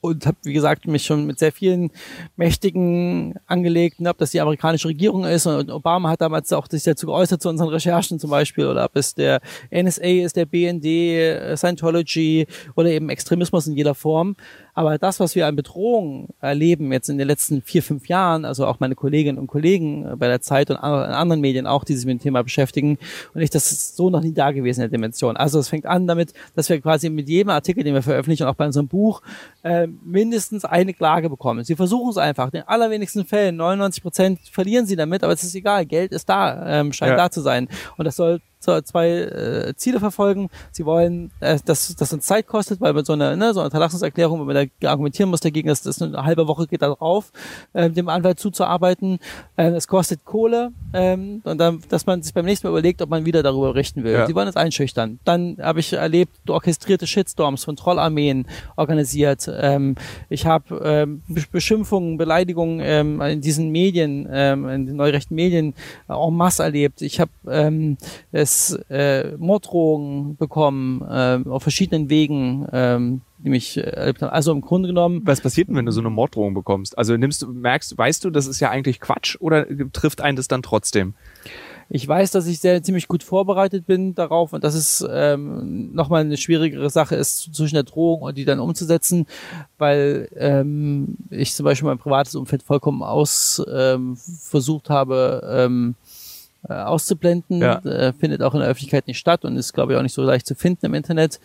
[0.00, 1.90] und habe, wie gesagt, mich schon mit sehr vielen
[2.36, 6.82] Mächtigen angelegt, ne, ob das die amerikanische Regierung ist und Obama hat damals auch sich
[6.84, 10.84] dazu geäußert zu unseren Recherchen zum Beispiel oder ob es der NSA ist, der BND,
[10.86, 14.36] äh, Scientology oder eben Extremismus in jeder Form.
[14.80, 18.66] Aber das, was wir an Bedrohungen erleben jetzt in den letzten vier, fünf Jahren, also
[18.66, 21.94] auch meine Kolleginnen und Kollegen äh, bei der Zeit und in anderen Medien auch, die
[21.94, 22.96] sich mit dem Thema beschäftigen,
[23.34, 25.36] und ich, das ist so noch nie da gewesen in der Dimension.
[25.36, 28.54] Also es fängt an damit, dass wir quasi mit jedem Artikel, den wir veröffentlichen, auch
[28.54, 29.20] bei unserem Buch,
[29.64, 31.62] äh, mindestens eine Klage bekommen.
[31.62, 32.46] Sie versuchen es einfach.
[32.46, 35.84] In den allerwenigsten Fällen, 99 Prozent verlieren sie damit, aber es ist egal.
[35.84, 37.16] Geld ist da, ähm, scheint Ja.
[37.18, 37.68] da zu sein.
[37.98, 40.50] Und das soll so zwei äh, Ziele verfolgen.
[40.70, 43.66] Sie wollen, äh, dass das uns Zeit kostet, weil mit so einer, ne, so einer
[43.66, 47.32] Unterlassungserklärung, wenn man da argumentieren muss dagegen, dass das eine halbe Woche geht da drauf,
[47.72, 49.18] äh, dem Anwalt zuzuarbeiten.
[49.56, 53.08] Äh, es kostet Kohle ähm, und dann, dass man sich beim nächsten Mal überlegt, ob
[53.08, 54.12] man wieder darüber berichten will.
[54.12, 54.26] Ja.
[54.26, 55.18] Sie wollen es einschüchtern.
[55.24, 58.46] Dann habe ich erlebt, orchestrierte Shitstorms von Trollarmeen
[58.76, 59.50] organisiert.
[59.52, 59.94] Ähm,
[60.28, 65.74] ich habe ähm, Be- Beschimpfungen, Beleidigungen ähm, in diesen Medien, ähm, in den neurechten Medien
[66.08, 67.00] äh, en masse erlebt.
[67.00, 67.96] Ich habe ähm,
[68.50, 74.30] es äh, Morddrohungen bekommen ähm, auf verschiedenen Wegen, ähm, die mich äh, erlebt haben.
[74.30, 76.96] Also im Grunde genommen Was passiert denn, wenn du so eine Morddrohung bekommst?
[76.98, 80.48] Also nimmst du, merkst, weißt du, das ist ja eigentlich Quatsch oder trifft einen das
[80.48, 81.14] dann trotzdem?
[81.92, 86.20] Ich weiß, dass ich sehr ziemlich gut vorbereitet bin darauf und dass es ähm, nochmal
[86.20, 89.26] eine schwierigere Sache ist, zwischen der Drohung und die dann umzusetzen,
[89.76, 95.96] weil ähm, ich zum Beispiel mein privates Umfeld vollkommen aus ähm, versucht habe ähm,
[96.68, 97.60] äh, auszublenden.
[97.60, 97.78] Ja.
[97.78, 100.22] Äh, findet auch in der Öffentlichkeit nicht statt und ist, glaube ich, auch nicht so
[100.22, 101.40] leicht zu finden im Internet.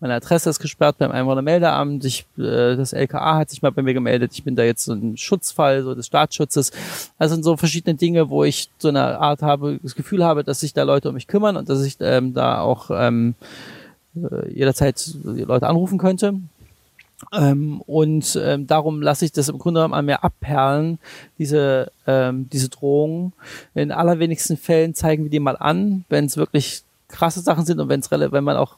[0.00, 2.04] Meine Adresse ist gesperrt beim Einwohnermeldeamt.
[2.04, 4.32] Ich, äh, das LKA hat sich mal bei mir gemeldet.
[4.34, 6.70] Ich bin da jetzt so ein Schutzfall so des Staatsschutzes.
[7.18, 10.60] Also sind so verschiedene Dinge, wo ich so eine Art habe, das Gefühl habe, dass
[10.60, 13.34] sich da Leute um mich kümmern und dass ich ähm, da auch ähm,
[14.14, 16.34] äh, jederzeit Leute anrufen könnte.
[17.32, 20.98] Ähm, und ähm, darum lasse ich das im Grunde genommen an mir abperlen,
[21.38, 23.32] diese, ähm, diese Drohungen.
[23.74, 27.88] In allerwenigsten Fällen zeigen wir die mal an, wenn es wirklich krasse Sachen sind und
[27.88, 28.76] wenn es wenn man auch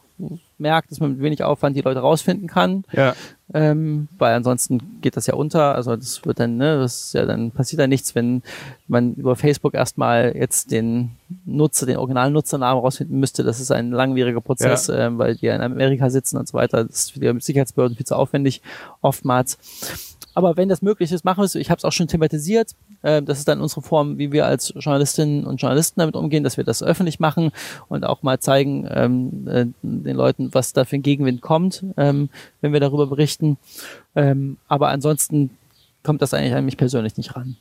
[0.60, 2.84] merkt, dass man mit wenig Aufwand die Leute rausfinden kann.
[2.92, 3.14] Ja.
[3.52, 5.74] Ähm, weil ansonsten geht das ja unter.
[5.74, 8.42] Also das wird dann, ne, das ist ja dann passiert da nichts, wenn
[8.86, 11.10] man über Facebook erstmal jetzt den
[11.44, 13.42] Nutzer, den originalen Nutzernamen rausfinden müsste.
[13.42, 15.06] Das ist ein langwieriger Prozess, ja.
[15.06, 16.84] ähm, weil die ja in Amerika sitzen und so weiter.
[16.84, 18.62] Das ist für die Sicherheitsbehörden viel zu aufwendig,
[19.00, 19.58] oftmals.
[20.34, 21.54] Aber wenn das möglich ist, machen wir es.
[21.54, 22.74] Ich habe es auch schon thematisiert.
[23.02, 26.56] Äh, das ist dann unsere Form, wie wir als Journalistinnen und Journalisten damit umgehen, dass
[26.56, 27.50] wir das öffentlich machen
[27.88, 32.28] und auch mal zeigen ähm, äh, den Leuten, was da für ein Gegenwind kommt, ähm,
[32.60, 33.56] wenn wir darüber berichten.
[34.14, 35.50] Ähm, aber ansonsten
[36.02, 37.56] kommt das eigentlich an mich persönlich nicht ran.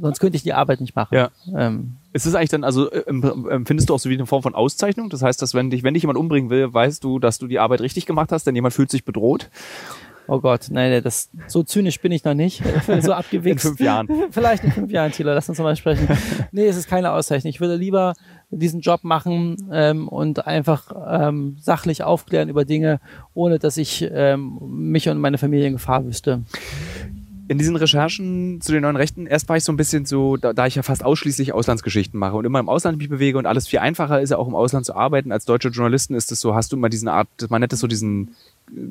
[0.00, 1.14] Sonst könnte ich die Arbeit nicht machen.
[1.14, 1.30] Ja.
[1.54, 4.54] Ähm, ist es eigentlich dann, also äh, empfindest du auch so wie eine Form von
[4.54, 5.10] Auszeichnung?
[5.10, 7.58] Das heißt, dass wenn dich, wenn dich jemand umbringen will, weißt du, dass du die
[7.58, 9.50] Arbeit richtig gemacht hast, denn jemand fühlt sich bedroht?
[10.26, 12.62] Oh Gott, nein, das, so zynisch bin ich noch nicht.
[13.00, 13.64] so abgewichst.
[13.64, 14.08] In fünf Jahren.
[14.30, 16.08] Vielleicht in fünf Jahren, Thilo, lass uns mal sprechen.
[16.52, 17.50] Nee, es ist keine Auszeichnung.
[17.50, 18.14] Ich würde lieber
[18.50, 23.00] diesen Job machen ähm, und einfach ähm, sachlich aufklären über Dinge,
[23.34, 26.42] ohne dass ich ähm, mich und meine Familie in Gefahr wüsste
[27.50, 30.52] in diesen Recherchen zu den neuen Rechten, erst war ich so ein bisschen so, da,
[30.52, 33.66] da ich ja fast ausschließlich Auslandsgeschichten mache und immer im Ausland mich bewege und alles
[33.66, 35.32] viel einfacher ist ja auch im Ausland zu arbeiten.
[35.32, 37.88] Als deutsche Journalisten ist es so, hast du immer diesen Art, man nennt es so
[37.88, 38.36] diesen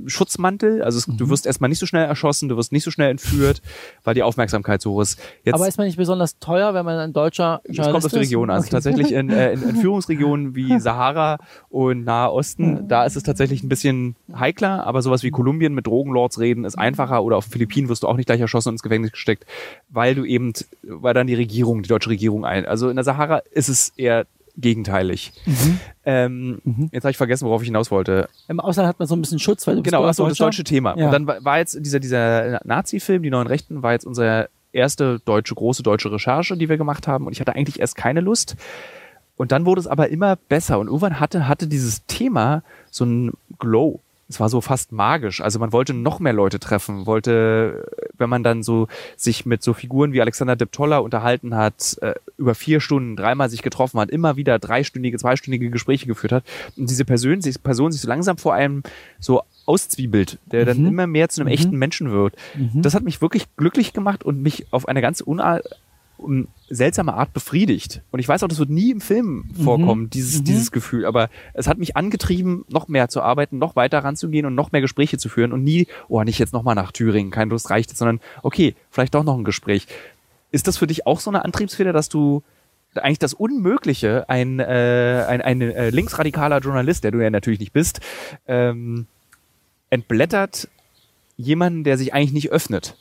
[0.07, 0.81] Schutzmantel.
[0.83, 1.17] Also es, mhm.
[1.17, 3.61] du wirst erstmal nicht so schnell erschossen, du wirst nicht so schnell entführt,
[4.03, 5.19] weil die Aufmerksamkeit so hoch ist.
[5.43, 7.79] Jetzt, Aber ist man nicht besonders teuer, wenn man ein deutscher Journalist ist?
[7.79, 8.57] Es kommt auf die Region an.
[8.57, 8.71] Also okay.
[8.71, 11.37] tatsächlich in, äh, in Entführungsregionen wie Sahara
[11.69, 15.87] und Nahe Osten, da ist es tatsächlich ein bisschen heikler, aber sowas wie Kolumbien mit
[15.87, 18.75] Drogenlords reden ist einfacher oder auf den Philippinen wirst du auch nicht gleich erschossen und
[18.75, 19.45] ins Gefängnis gesteckt,
[19.89, 22.65] weil du eben, weil dann die Regierung, die deutsche Regierung ein.
[22.65, 24.25] Also in der Sahara ist es eher
[24.57, 25.31] gegenteilig.
[25.45, 25.79] Mhm.
[26.05, 26.89] Ähm, mhm.
[26.91, 28.29] Jetzt habe ich vergessen, worauf ich hinaus wollte.
[28.47, 30.97] Im Ausland hat man so ein bisschen Schutz, weil du Genau, achso, das deutsche Thema.
[30.97, 31.05] Ja.
[31.05, 35.55] Und dann war jetzt dieser, dieser Nazi-Film, Die Neuen Rechten, war jetzt unsere erste deutsche,
[35.55, 37.25] große deutsche Recherche, die wir gemacht haben.
[37.25, 38.55] Und ich hatte eigentlich erst keine Lust.
[39.35, 40.79] Und dann wurde es aber immer besser.
[40.79, 45.41] Und irgendwann hatte, hatte dieses Thema so ein Glow es war so fast magisch.
[45.41, 48.87] Also man wollte noch mehr Leute treffen, wollte, wenn man dann so
[49.17, 53.63] sich mit so Figuren wie Alexander Deptolla unterhalten hat, äh, über vier Stunden, dreimal sich
[53.63, 56.43] getroffen hat, immer wieder dreistündige, zweistündige Gespräche geführt hat
[56.77, 58.83] und diese Person, sich, Person sich so langsam vor einem
[59.19, 60.87] so auszwiebelt, der dann mhm.
[60.87, 61.53] immer mehr zu einem mhm.
[61.53, 62.35] echten Menschen wird.
[62.55, 62.83] Mhm.
[62.83, 65.21] Das hat mich wirklich glücklich gemacht und mich auf eine ganz
[66.19, 68.01] um seltsame Art befriedigt.
[68.11, 69.63] Und ich weiß auch, das wird nie im Film mhm.
[69.63, 70.09] vorkommen, mhm.
[70.09, 70.45] dieses, mhm.
[70.45, 71.05] dieses Gefühl.
[71.05, 74.81] Aber es hat mich angetrieben, noch mehr zu arbeiten, noch weiter ranzugehen und noch mehr
[74.81, 78.19] Gespräche zu führen und nie, oh, nicht jetzt nochmal nach Thüringen, kein Lust reicht sondern
[78.43, 79.87] okay, vielleicht doch noch ein Gespräch.
[80.51, 82.43] Ist das für dich auch so eine Antriebsfeder, dass du
[82.95, 87.73] eigentlich das Unmögliche, ein, äh, ein, ein äh, linksradikaler Journalist, der du ja natürlich nicht
[87.73, 87.99] bist,
[88.47, 89.07] ähm,
[89.89, 90.67] entblättert
[91.37, 92.95] jemanden, der sich eigentlich nicht öffnet?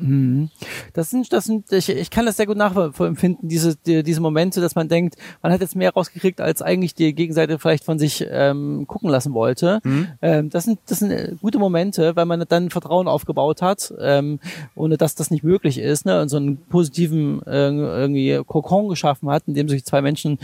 [0.00, 0.50] Mhm.
[0.92, 4.60] Das sind, das sind, ich, ich kann das sehr gut nachempfinden, diese, die, diese Momente,
[4.60, 8.24] dass man denkt, man hat jetzt mehr rausgekriegt, als eigentlich die Gegenseite vielleicht von sich
[8.30, 9.80] ähm, gucken lassen wollte.
[9.82, 10.08] Mhm.
[10.22, 14.38] Ähm, das sind, das sind äh, gute Momente, weil man dann Vertrauen aufgebaut hat, ähm,
[14.74, 16.20] ohne dass das nicht möglich ist, ne?
[16.22, 20.38] und so einen positiven äh, irgendwie Kokon geschaffen hat, in dem sich zwei Menschen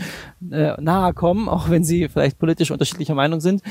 [0.51, 3.61] äh, nahe kommen, auch wenn sie vielleicht politisch unterschiedlicher Meinung sind.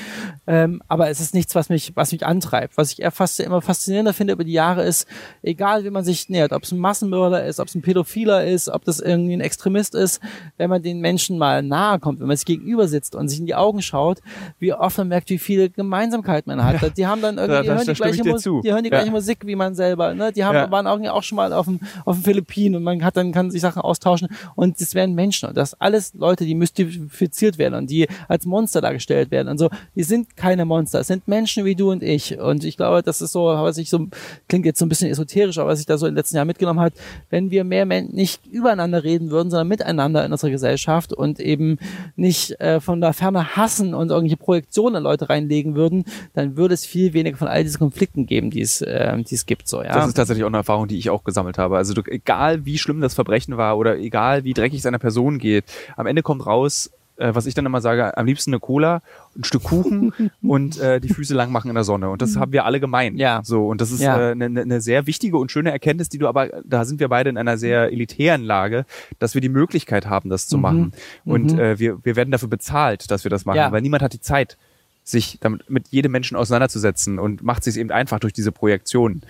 [0.46, 2.76] Ähm, aber es ist nichts, was mich, was mich antreibt.
[2.76, 5.06] Was ich eher fast immer faszinierender finde über die Jahre ist,
[5.42, 8.44] egal egal wie man sich nähert, ob es ein Massenmörder ist, ob es ein Pädophiler
[8.46, 10.20] ist, ob das irgendwie ein Extremist ist,
[10.56, 13.46] wenn man den Menschen mal nahe kommt, wenn man sich gegenüber sitzt und sich in
[13.46, 14.20] die Augen schaut,
[14.58, 16.80] wie oft man merkt, wie viele Gemeinsamkeiten man hat.
[16.82, 16.88] Ja.
[16.90, 19.38] Die haben dann irgendwie, ja, die, hören die, gleiche Musik, die hören die gleiche Musik
[19.44, 20.32] wie man selber, ne?
[20.32, 23.16] Die haben, waren auch, auch schon mal auf dem, auf dem Philippinen und man hat
[23.16, 27.58] dann, kann sich Sachen austauschen und das wären Menschen und das alles Leute, die mystifiziert
[27.58, 29.70] werden und die als Monster dargestellt werden und so.
[29.94, 33.20] Die sind keine Monster, es sind Menschen wie du und ich und ich glaube, das
[33.20, 34.06] ist so, was ich so,
[34.48, 36.80] klingt jetzt so ein bisschen esoterisch, was ich da so in den letzten Jahren mitgenommen
[36.80, 36.94] hat,
[37.30, 41.78] wenn wir mehr nicht übereinander reden würden, sondern miteinander in unserer Gesellschaft und eben
[42.16, 46.86] nicht äh, von der Ferne hassen und irgendwelche Projektionen Leute reinlegen würden, dann würde es
[46.86, 49.68] viel weniger von all diesen Konflikten geben, die es, äh, die es gibt.
[49.68, 49.94] So, ja.
[49.94, 51.76] Das ist tatsächlich auch eine Erfahrung, die ich auch gesammelt habe.
[51.76, 55.64] Also egal wie schlimm das Verbrechen war oder egal wie dreckig es einer Person geht,
[55.96, 59.00] am Ende kommt raus, äh, was ich dann immer sage, am liebsten eine Cola,
[59.36, 62.10] ein Stück Kuchen und äh, die Füße lang machen in der Sonne.
[62.10, 63.18] Und das haben wir alle gemeint.
[63.18, 63.40] Ja.
[63.44, 64.30] So, und das ist eine ja.
[64.30, 67.08] äh, ne, ne, ne sehr wichtige und schöne Erkenntnis, die du aber, da sind wir
[67.08, 68.84] beide in einer sehr elitären Lage,
[69.18, 70.62] dass wir die Möglichkeit haben, das zu mhm.
[70.62, 70.92] machen.
[71.24, 71.58] Und mhm.
[71.58, 73.72] äh, wir, wir werden dafür bezahlt, dass wir das machen, ja.
[73.72, 74.56] weil niemand hat die Zeit
[75.04, 79.20] sich damit mit jedem Menschen auseinanderzusetzen und macht sich eben einfach durch diese Projektion.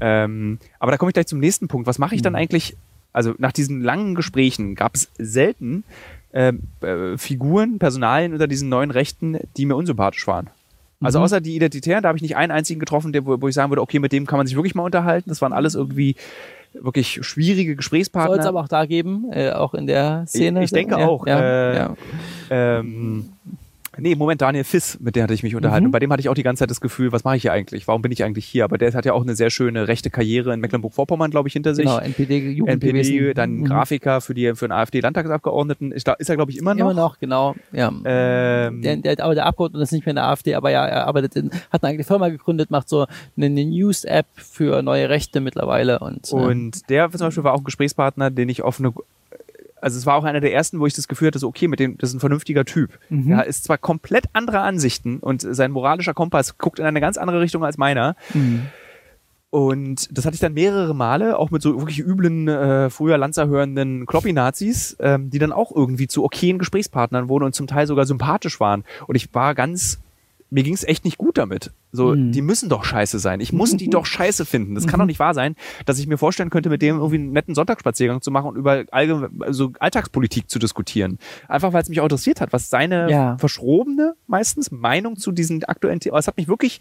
[0.00, 1.86] Ähm, aber da komme ich gleich zum nächsten Punkt.
[1.86, 2.38] Was mache ich dann mhm.
[2.38, 2.76] eigentlich?
[3.12, 5.84] Also nach diesen langen Gesprächen gab es selten
[6.32, 10.48] ähm, äh, Figuren, Personalien unter diesen neuen Rechten, die mir unsympathisch waren.
[11.02, 11.24] Also Mhm.
[11.24, 13.70] außer die Identitären, da habe ich nicht einen einzigen getroffen, der, wo, wo ich sagen
[13.70, 15.30] würde, okay, mit dem kann man sich wirklich mal unterhalten.
[15.30, 16.14] Das waren alles irgendwie
[16.74, 18.46] wirklich schwierige Soll es Gesprächspartner.
[18.46, 20.60] aber auch da geben, äh, auch in der Szene.
[20.60, 21.96] Ich- ich denke ja, auch, Ja, äh, ja.
[22.50, 23.30] Ähm,
[24.00, 25.84] nee, Moment, Daniel Fiss, mit dem hatte ich mich unterhalten.
[25.84, 25.88] Mhm.
[25.88, 27.52] Und bei dem hatte ich auch die ganze Zeit das Gefühl, was mache ich hier
[27.52, 27.86] eigentlich?
[27.86, 28.64] Warum bin ich eigentlich hier?
[28.64, 31.74] Aber der hat ja auch eine sehr schöne rechte Karriere in Mecklenburg-Vorpommern, glaube ich, hinter
[31.74, 31.84] sich.
[31.84, 33.64] Genau, NPD, NPD, dann Mhm.
[33.64, 35.92] Grafiker für, die, für den AfD-Landtagsabgeordneten.
[35.92, 36.80] Ist, da, ist er, glaube ich, immer noch.
[36.90, 37.54] Immer noch, genau.
[37.72, 37.92] Ja.
[38.04, 41.06] Ähm, der, der, aber der Abgeordnete ist nicht mehr in der AfD, aber ja, er
[41.06, 45.40] arbeitet in, hat eine eigene Firma gegründet, macht so eine, eine News-App für neue Rechte
[45.40, 48.92] mittlerweile und, äh, Und der zum Beispiel war auch ein Gesprächspartner, den ich auf eine
[49.80, 51.80] also es war auch einer der ersten, wo ich das Gefühl hatte, so okay, mit
[51.80, 52.98] dem, das ist ein vernünftiger Typ.
[53.08, 53.32] Mhm.
[53.32, 57.40] Er ist zwar komplett andere Ansichten und sein moralischer Kompass guckt in eine ganz andere
[57.40, 58.16] Richtung als meiner.
[58.34, 58.66] Mhm.
[59.50, 64.06] Und das hatte ich dann mehrere Male, auch mit so wirklich üblen, äh, früher Lanzerhörenden
[64.06, 68.60] Kloppi-Nazis, ähm, die dann auch irgendwie zu okayen Gesprächspartnern wurden und zum Teil sogar sympathisch
[68.60, 68.84] waren.
[69.08, 69.98] Und ich war ganz,
[70.50, 71.72] mir ging es echt nicht gut damit.
[71.92, 72.32] So, Mhm.
[72.32, 73.40] die müssen doch scheiße sein.
[73.40, 74.74] Ich muss die doch scheiße finden.
[74.74, 77.32] Das kann doch nicht wahr sein, dass ich mir vorstellen könnte, mit dem irgendwie einen
[77.32, 81.18] netten Sonntagsspaziergang zu machen und über allgemein, also Alltagspolitik zu diskutieren.
[81.48, 83.36] Einfach weil es mich auch interessiert hat, was seine Ja.
[83.38, 86.80] verschrobene, meistens, Meinung zu diesen aktuellen Themen, es hat mich wirklich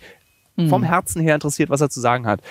[0.68, 2.42] vom Herzen her interessiert, was er zu sagen hat.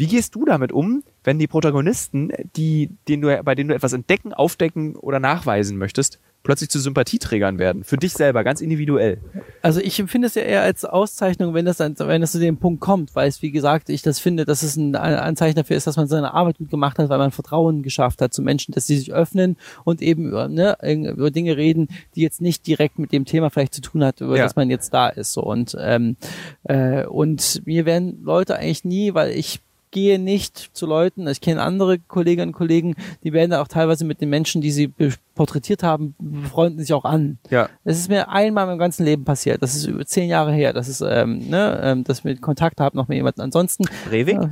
[0.00, 3.92] Wie gehst du damit um, wenn die Protagonisten, die, denen du, bei denen du etwas
[3.92, 7.84] entdecken, aufdecken oder nachweisen möchtest, plötzlich zu Sympathieträgern werden?
[7.84, 9.18] Für dich selber, ganz individuell.
[9.60, 12.80] Also ich empfinde es ja eher als Auszeichnung, wenn das, wenn das zu dem Punkt
[12.80, 15.86] kommt, weil es, wie gesagt, ich das finde, dass es ein, ein Zeichen dafür ist,
[15.86, 18.86] dass man seine Arbeit gut gemacht hat, weil man Vertrauen geschafft hat zu Menschen, dass
[18.86, 20.78] sie sich öffnen und eben über, ne,
[21.12, 24.38] über Dinge reden, die jetzt nicht direkt mit dem Thema vielleicht zu tun hat, über
[24.38, 24.44] Ja.
[24.44, 25.34] das man jetzt da ist.
[25.34, 25.42] So.
[25.42, 26.16] Und, ähm,
[26.62, 31.62] äh, und mir werden Leute eigentlich nie, weil ich gehe nicht zu Leuten, ich kenne
[31.62, 34.92] andere Kolleginnen und Kollegen, die werden da auch teilweise mit den Menschen, die sie
[35.34, 36.14] porträtiert haben,
[36.50, 37.38] freunden sich auch an.
[37.48, 37.70] Ja.
[37.84, 39.62] Es ist mir einmal in meinem ganzen Leben passiert.
[39.62, 40.74] Das ist über zehn Jahre her.
[40.74, 43.44] Das ist, ähm, ne, ähm, dass ich mit Kontakt habe noch mit jemandem.
[43.44, 44.36] Ansonsten Breivik?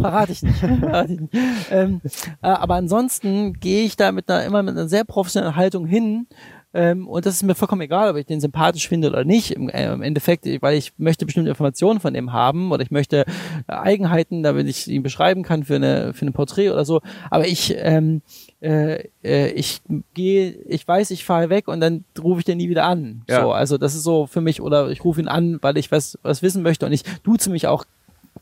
[0.00, 0.58] verrate ich nicht.
[0.58, 1.34] Verrate ich nicht.
[1.72, 2.00] Ähm,
[2.40, 6.28] äh, aber ansonsten gehe ich da mit einer immer mit einer sehr professionellen Haltung hin.
[6.74, 9.52] Ähm, und das ist mir vollkommen egal, ob ich den sympathisch finde oder nicht.
[9.52, 13.24] Im, äh, im Endeffekt, weil ich möchte bestimmte Informationen von dem haben oder ich möchte
[13.68, 17.00] äh, Eigenheiten, damit ich ihn beschreiben kann für eine für ein Porträt oder so.
[17.30, 18.22] Aber ich ähm,
[18.60, 19.82] äh, äh, ich
[20.14, 23.22] gehe, ich weiß, ich fahre weg und dann rufe ich den nie wieder an.
[23.28, 23.42] Ja.
[23.42, 26.18] So, also das ist so für mich oder ich rufe ihn an, weil ich was
[26.22, 27.84] was wissen möchte und ich duze mich auch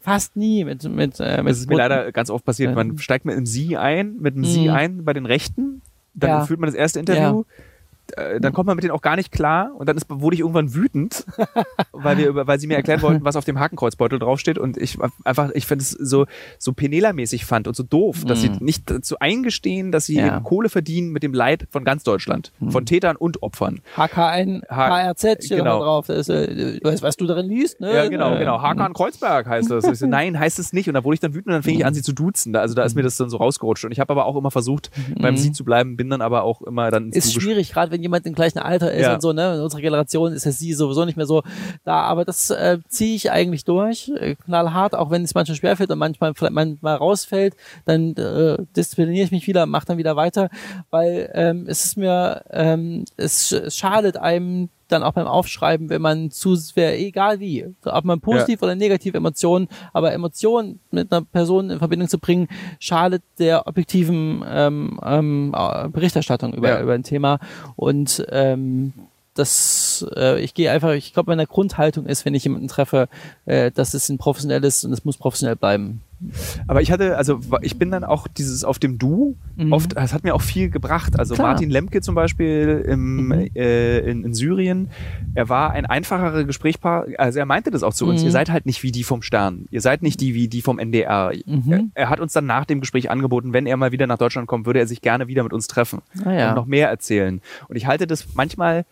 [0.00, 2.74] fast nie mit mit äh, mit Das ist mir leider ganz oft passiert.
[2.74, 4.74] Man steigt mit einem Sie ein, mit einem Sie Mhm.
[4.74, 5.82] ein bei den Rechten,
[6.14, 6.46] dann Ja.
[6.46, 7.44] führt man das erste Interview.
[8.16, 10.40] Äh, Dann kommt man mit denen auch gar nicht klar und dann ist, wurde ich
[10.40, 11.24] irgendwann wütend,
[11.92, 15.50] weil wir weil sie mir erklären wollten, was auf dem Hakenkreuzbeutel draufsteht und ich einfach,
[15.54, 16.26] ich finde es so,
[16.58, 20.18] so Penela-mäßig fand und so doof, dass sie nicht dazu eingestehen, dass sie Mhm.
[20.18, 20.24] Ja.
[20.32, 20.36] Mhm.
[20.36, 23.80] eben Kohle verdienen mit dem Leid von ganz Deutschland, von Tätern und Opfern.
[23.96, 25.80] HK1, H- HRZ steht genau.
[25.82, 26.06] drauf.
[26.06, 27.94] Das ist, äh, du weißt, was du darin liest, ne?
[27.94, 28.60] Ja, genau, Äh, genau.
[28.62, 29.84] Hakan Kreuzberg heißt das.
[29.98, 30.88] So, nein, heißt es nicht.
[30.88, 32.54] Und da wurde ich dann wütend und dann fing ich an, sie zu duzen.
[32.56, 33.84] Also da ist mir das dann so rausgerutscht.
[33.84, 36.60] Und ich habe aber auch immer versucht, beim Sie zu bleiben, bin dann aber auch
[36.62, 39.14] immer dann Ist schwierig, gerade wenn jemand im gleichen Alter ist Ja.
[39.14, 39.54] und so, ne?
[39.54, 41.42] In unserer Generation ist ja sie sowieso nicht mehr so
[41.84, 45.90] da, aber das äh, ziehe ich eigentlich durch, äh, knallhart, auch wenn es manchmal schwerfällt
[45.90, 50.48] und manchmal vielleicht manchmal rausfällt, dann äh, diszipliniere ich mich wieder, mache dann wieder weiter,
[50.90, 56.02] weil ähm, es ist mir, ähm, es, es schadet einem dann auch beim Aufschreiben, wenn
[56.02, 61.22] man zu sehr, egal wie, ob man positiv oder negative Emotionen, aber Emotionen mit einer
[61.22, 66.80] Person in Verbindung zu bringen, schadet der objektiven ähm, ähm, äh, Berichterstattung über, Ja.
[66.82, 67.38] über ein Thema.
[67.76, 68.92] Und ähm,
[69.34, 73.08] das, äh, ich gehe einfach, ich glaube, meine Grundhaltung ist, wenn ich jemanden treffe,
[73.46, 76.02] äh, dass es ein professionelles und es muss professionell bleiben.
[76.66, 79.36] Aber ich hatte, also ich bin dann auch dieses auf dem Du,
[79.70, 81.18] oft, das hat mir auch viel gebracht.
[81.18, 81.36] Also Mhm.
[81.36, 81.48] Klar.
[81.52, 83.32] Martin Lemke zum Beispiel im, Mhm.
[83.54, 84.88] äh, in, in Syrien,
[85.34, 88.26] er war ein einfacherer Gesprächspartner, also er meinte das auch zu uns, Mhm.
[88.26, 90.78] ihr seid halt nicht wie die vom Stern, ihr seid nicht die wie die vom
[90.78, 91.32] NDR.
[91.46, 91.90] Mhm.
[91.94, 94.46] Er, er hat uns dann nach dem Gespräch angeboten, wenn er mal wieder nach Deutschland
[94.48, 96.48] kommt, würde er sich gerne wieder mit uns treffen Ah ja.
[96.50, 97.40] und noch mehr erzählen.
[97.68, 98.84] Und ich halte das manchmal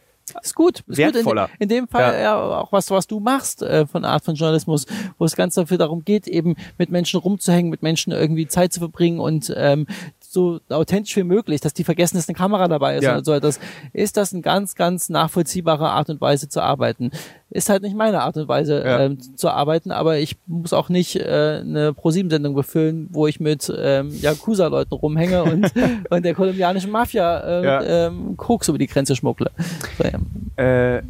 [0.43, 0.83] Ist gut.
[0.87, 1.49] Ist Wertvoller.
[1.49, 1.57] Gut.
[1.59, 2.21] In, in dem Fall Ja.
[2.21, 2.61] ja.
[2.61, 4.87] auch was, was du machst äh, von Art von Journalismus,
[5.19, 8.81] wo es ganz dafür darum geht, eben mit Menschen rumzuhängen, mit Menschen irgendwie Zeit zu
[8.81, 9.87] verbringen und ähm,
[10.33, 13.17] so authentisch wie möglich, dass die vergessen, dass eine Kamera dabei ist Ja.
[13.19, 13.59] und so etwas,
[13.93, 17.11] ist das eine ganz, ganz nachvollziehbare Art und Weise zu arbeiten.
[17.51, 19.01] Ist halt nicht meine Art und Weise Ja.
[19.01, 23.73] ähm, zu arbeiten, aber ich muss auch nicht äh, eine Pro-7-Sendung befüllen, wo ich mit
[23.77, 25.73] ähm, Yakuza-Leuten rumhänge und,
[26.11, 28.07] und der kolumbianischen Mafia äh, Ja.
[28.07, 29.51] ähm, Koks über die Grenze schmuggle.
[29.99, 30.65] So, ja.
[30.97, 31.03] Äh,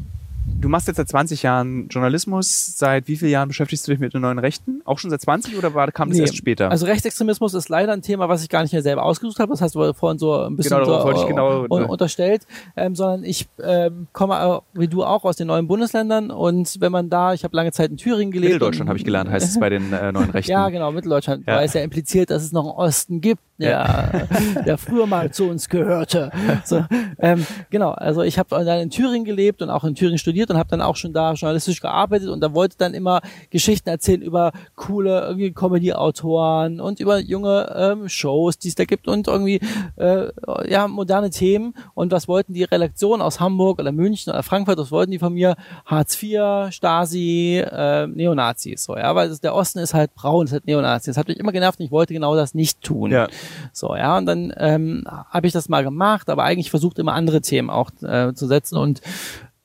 [0.61, 2.77] du machst jetzt seit 20 Jahren Journalismus.
[2.79, 4.81] Seit wie vielen Jahren beschäftigst du dich mit den neuen Rechten?
[4.85, 6.71] Auch schon seit 20 oder war, kam das Nee, erst später?
[6.71, 9.53] Also Rechtsextremismus ist leider ein Thema, was ich gar nicht mehr selber ausgesucht habe.
[9.53, 13.49] Das hast du vorhin so ein bisschen Genau, so, genau- un- unterstellt, ähm, sondern ich
[13.63, 17.55] ähm, komme wie du auch aus den neuen Bundesländern und wenn man da, ich habe
[17.57, 18.53] lange Zeit in Thüringen gelebt.
[18.55, 20.51] Mitteldeutschland habe ich gelernt, heißt es bei den äh, neuen Rechten.
[20.51, 21.57] Ja, genau, Mitteldeutschland, Ja.
[21.57, 24.27] weil es ja impliziert, dass es noch einen Osten gibt, der,
[24.65, 26.31] der früher mal zu uns gehörte.
[26.65, 26.85] So,
[27.19, 30.57] ähm, genau, also ich habe dann in Thüringen gelebt und auch in Thüringen studiert und
[30.57, 33.21] habe dann auch schon da journalistisch gearbeitet und da wollte dann immer
[33.51, 39.09] Geschichten erzählen über coole irgendwie Comedy-Autoren und über junge ähm, Shows, die es da gibt
[39.09, 39.61] und irgendwie
[39.97, 40.29] äh,
[40.69, 41.75] ja moderne Themen.
[41.95, 45.35] Und was wollten die Redaktionen aus Hamburg oder München oder Frankfurt, was wollten die von
[45.35, 45.57] mir?
[45.85, 50.53] Hartz IV, Stasi, äh, Neonazis, so ja, weil das, der Osten ist halt braun, ist
[50.53, 51.07] halt Neonazis.
[51.07, 53.11] Das hat mich immer genervt und ich wollte genau das nicht tun.
[53.11, 53.29] Ja.
[53.73, 57.41] So, ja, und dann ähm, habe ich das mal gemacht, aber eigentlich versucht immer andere
[57.41, 59.01] Themen auch äh, zu setzen und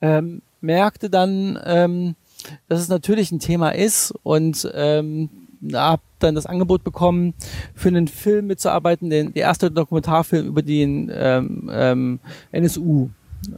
[0.02, 2.16] ähm, merkte dann, ähm,
[2.68, 5.30] dass es natürlich ein Thema ist und ähm,
[5.74, 7.34] habe dann das Angebot bekommen,
[7.74, 12.20] für einen Film mitzuarbeiten, den der erste Dokumentarfilm über den ähm, ähm,
[12.52, 13.10] NSU.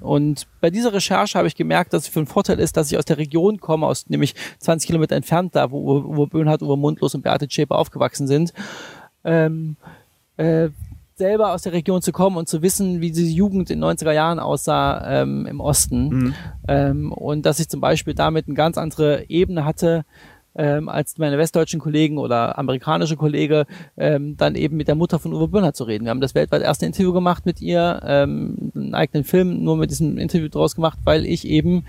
[0.01, 2.97] Und bei dieser Recherche habe ich gemerkt, dass es für einen Vorteil ist, dass ich
[2.97, 7.15] aus der Region komme, aus nämlich 20 Kilometer entfernt da, wo Uwe Böhnhardt, Uwe Mundlos
[7.15, 8.53] und Beate Zschäpe aufgewachsen sind.
[9.23, 9.77] Ähm,
[10.35, 10.69] äh,
[11.17, 14.11] selber aus der Region zu kommen und zu wissen, wie diese Jugend in den 90er
[14.11, 16.09] Jahren aussah ähm, im Osten.
[16.09, 16.35] Mhm.
[16.67, 20.05] Ähm, und dass ich zum Beispiel damit eine ganz andere Ebene hatte,
[20.57, 25.33] ähm, als meine westdeutschen Kollegen oder amerikanische Kollege, ähm, dann eben mit der Mutter von
[25.33, 26.05] Uwe Böhner zu reden.
[26.05, 29.91] Wir haben das weltweit erste Interview gemacht mit ihr, ähm, einen eigenen Film nur mit
[29.91, 31.85] diesem Interview draus gemacht, weil ich eben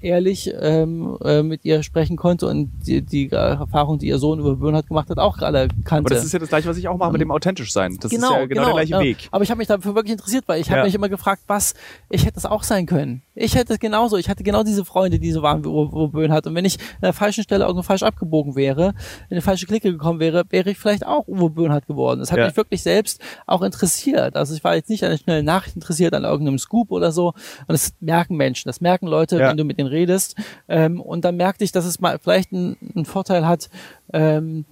[0.00, 4.56] ehrlich ähm, äh, mit ihr sprechen konnte und die, die Erfahrung, die ihr Sohn Uwe
[4.56, 6.06] Böhner gemacht hat, auch alle kannte.
[6.06, 7.96] Aber das ist ja das gleiche, was ich auch mache mit dem authentisch sein.
[8.00, 9.00] Das genau, ist ja genau, der gleiche ja.
[9.00, 9.28] Weg.
[9.30, 10.84] Aber ich habe mich dafür wirklich interessiert, weil ich habe Ja.
[10.84, 11.74] mich immer gefragt, was,
[12.08, 13.22] ich hätte das auch sein können.
[13.34, 16.08] Ich hätte es genauso, ich hatte genau diese Freunde, die so waren wie Uwe Uwe
[16.08, 18.88] Böhn Und wenn ich an der falschen Stelle irgendwo falsch abgebogen wäre,
[19.28, 22.20] in eine falsche Clique gekommen wäre, wäre ich vielleicht auch Uwe Böhnhardt geworden.
[22.20, 22.46] Das hat Ja.
[22.46, 24.36] mich wirklich selbst auch interessiert.
[24.36, 27.28] Also ich war jetzt nicht an der schnellen Nachricht interessiert, an irgendeinem Scoop oder so.
[27.28, 27.34] Und
[27.68, 29.50] das merken Menschen, das merken Leute, Ja.
[29.50, 30.36] wenn du mit denen redest.
[30.68, 33.68] Ähm, und dann merkte ich, dass es mal vielleicht einen, einen Vorteil hat,
[34.12, 34.64] ähm,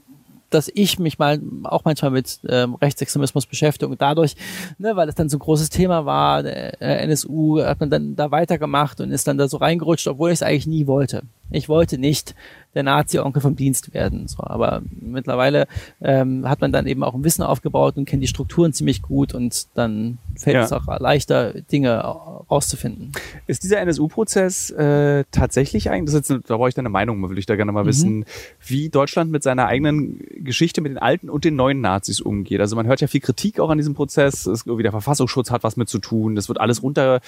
[0.51, 4.37] dass ich mich mal auch manchmal mit ähm, Rechtsextremismus beschäftige und dadurch,
[4.79, 8.15] ne, weil es dann so ein großes Thema war, der äh, NSU hat man dann
[8.15, 11.23] da weitergemacht und ist dann da so reingerutscht, obwohl ich es eigentlich nie wollte.
[11.51, 12.35] Ich wollte nicht
[12.75, 14.27] der Nazi-Onkel vom Dienst werden.
[14.27, 15.69] So, aber mittlerweile
[16.03, 19.33] ähm, hat man dann eben auch ein Wissen aufgebaut und kennt die Strukturen ziemlich gut
[19.33, 20.65] und dann fällt Ja.
[20.65, 22.03] es auch leichter, Dinge
[22.51, 23.13] rauszufinden.
[23.47, 27.39] Ist dieser NSU-Prozess äh, tatsächlich eigentlich, das ist jetzt, da brauche ich deine Meinung, würde
[27.39, 27.75] ich da gerne Mhm.
[27.75, 28.25] mal wissen,
[28.67, 32.61] wie Deutschland mit seiner eigenen Geschichte mit den alten und den neuen Nazis umgeht.
[32.61, 34.47] Also man hört ja viel Kritik auch an diesem Prozess.
[34.47, 36.35] Es, irgendwie der Verfassungsschutz hat was mit zu tun.
[36.35, 37.21] Das wird alles runter,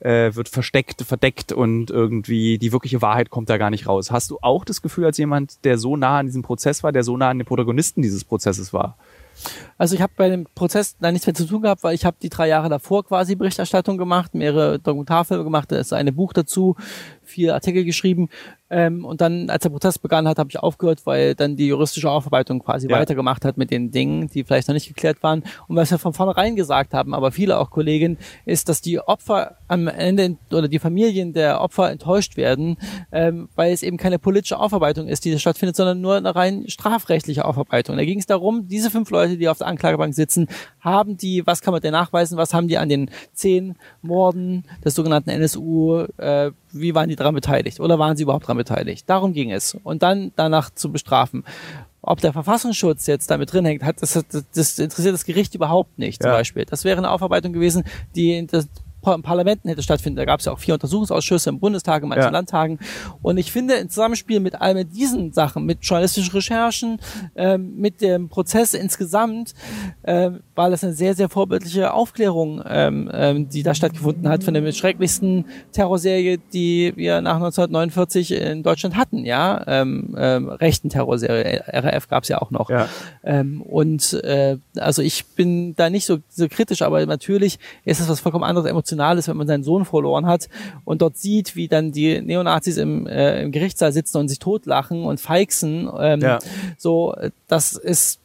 [0.00, 4.10] äh, wird versteckt, verdeckt und irgendwie die wirkliche Wahrheit kommt da gar nicht raus.
[4.10, 7.04] Hast du auch das Gefühl als jemand, der so nah an diesem Prozess war, der
[7.04, 8.96] so nah an den Protagonisten dieses Prozesses war?
[9.78, 12.16] Also ich habe bei dem Prozess da nichts mehr zu tun gehabt, weil ich habe
[12.22, 16.76] die drei Jahre davor quasi Berichterstattung gemacht, mehrere Dokumentarfilme gemacht, da ist ein Buch dazu,
[17.34, 18.28] vier Artikel geschrieben.
[18.70, 22.10] Ähm, und dann, als der Prozess begann hat, habe ich aufgehört, weil dann die juristische
[22.10, 22.98] Aufarbeitung quasi Ja.
[22.98, 25.44] weitergemacht hat mit den Dingen, die vielleicht noch nicht geklärt waren.
[25.68, 28.16] Und was wir von vornherein gesagt haben, aber viele auch Kollegen,
[28.46, 32.78] ist, dass die Opfer am Ende oder die Familien der Opfer enttäuscht werden,
[33.12, 37.44] ähm, weil es eben keine politische Aufarbeitung ist, die stattfindet, sondern nur eine rein strafrechtliche
[37.44, 37.96] Aufarbeitung.
[37.96, 40.48] Da ging es darum, diese fünf Leute, die auf der Anklagebank sitzen,
[40.80, 44.94] haben die, was kann man denn nachweisen, was haben die an den zehn Morden des
[44.94, 49.08] sogenannten NSU, äh, wie waren die daran beteiligt oder waren sie überhaupt daran beteiligt?
[49.08, 49.76] Darum ging es.
[49.82, 51.44] Und dann danach zu bestrafen.
[52.02, 55.98] Ob der Verfassungsschutz jetzt damit drin hängt, hat, das, das, das interessiert das Gericht überhaupt
[55.98, 56.36] nicht, zum Ja.
[56.36, 56.66] Beispiel.
[56.66, 58.68] Das wäre eine Aufarbeitung gewesen, die in das
[59.22, 60.16] Parlamenten hätte stattfinden.
[60.16, 62.30] Da gab es ja auch vier Untersuchungsausschüsse im Bundestag, in manchen Ja.
[62.30, 62.78] Landtagen.
[63.22, 66.98] Und ich finde, im Zusammenspiel mit all mit diesen Sachen, mit journalistischen Recherchen,
[67.36, 69.54] ähm, mit dem Prozess insgesamt,
[70.04, 74.54] ähm, war das eine sehr, sehr vorbildliche Aufklärung, ähm, ähm, die da stattgefunden hat, von
[74.54, 81.64] der schrecklichsten Terrorserie, die wir nach 1949 in Deutschland hatten, ja, ähm, ähm, rechten Terrorserie,
[81.66, 82.70] RAF gab es ja auch noch.
[82.70, 82.88] Ja.
[83.22, 88.08] Ähm, und äh, also ich bin da nicht so, so kritisch, aber natürlich ist es
[88.08, 90.48] was vollkommen anderes Emotionales, wenn man seinen Sohn verloren hat
[90.84, 95.04] und dort sieht, wie dann die Neonazis im, äh, im Gerichtssaal sitzen und sich totlachen
[95.04, 95.90] und feixen.
[95.98, 96.38] Ähm, Ja.
[96.78, 98.20] So, äh, das ist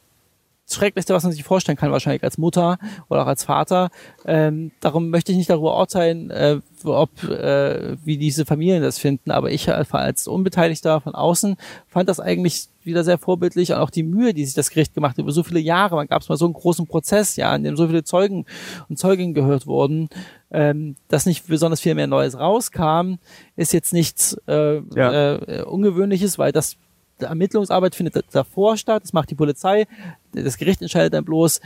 [0.67, 2.78] das Schrecklichste, was man sich vorstellen kann, wahrscheinlich als Mutter
[3.09, 3.89] oder auch als Vater.
[4.26, 9.32] Ähm, darum möchte ich nicht darüber urteilen, äh, ob äh, wie diese Familien das finden,
[9.32, 11.55] aber ich als- als Unbeteiligter von außen
[11.88, 15.12] fand das eigentlich wieder sehr vorbildlich und auch die Mühe, die sich das Gericht gemacht
[15.12, 15.96] hat über so viele Jahre.
[15.96, 18.46] Man gab es mal so einen großen Prozess, ja, in dem so viele Zeugen
[18.90, 20.10] und Zeuginnen gehört wurden,
[20.52, 23.16] ähm, dass nicht besonders viel mehr Neues rauskam,
[23.56, 25.36] ist jetzt nichts äh, Ja.
[25.36, 26.76] äh, Ungewöhnliches, weil das
[27.20, 29.88] Ermittlungsarbeit findet davor statt, das macht die Polizei,
[30.32, 31.60] das Gericht entscheidet dann bloß,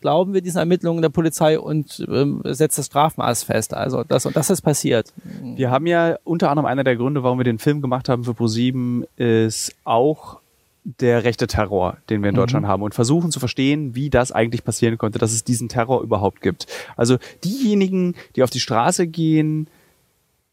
[0.00, 3.72] glauben wir diesen Ermittlungen der Polizei und ähm, setzt das Strafmaß fest.
[3.72, 5.12] Also das und das ist passiert.
[5.42, 8.34] Wir haben ja unter anderem einer der Gründe, warum wir den Film gemacht haben für
[8.34, 10.39] ProSieben, ist auch
[10.84, 12.70] der rechte Terror, den wir in Deutschland mhm.
[12.70, 16.40] haben und versuchen zu verstehen, wie das eigentlich passieren konnte, dass es diesen Terror überhaupt
[16.40, 16.66] gibt.
[16.96, 19.68] Also diejenigen, die auf die Straße gehen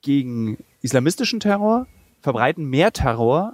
[0.02, 1.88] gegen islamistischen Terror,
[2.22, 3.54] verbreiten mehr Terror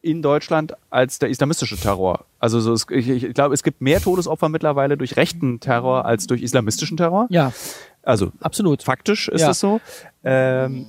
[0.00, 2.26] in Deutschland als der islamistische Terror.
[2.38, 6.42] Also so, ich, ich glaube, es gibt mehr Todesopfer mittlerweile durch rechten Terror als durch
[6.42, 7.26] islamistischen Terror.
[7.30, 7.52] Ja.
[8.02, 8.82] Also absolut.
[8.82, 9.80] Faktisch ist es so.
[10.22, 10.86] Ähm,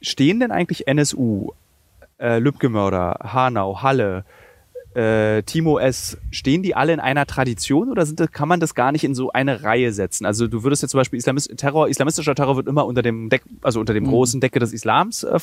[0.00, 1.52] stehen denn eigentlich NSU,
[2.18, 4.24] äh, Lübcke-Mörder, Hanau, Halle,
[4.94, 8.90] äh, Timo S., stehen die alle in einer Tradition oder sind, kann man das gar
[8.90, 10.26] nicht in so eine Reihe setzen?
[10.26, 13.42] Also du würdest jetzt zum Beispiel Islamist Terror, islamistischer Terror wird immer unter dem Deck,
[13.62, 14.08] also unter dem mhm.
[14.08, 15.38] großen Decke des Islams äh,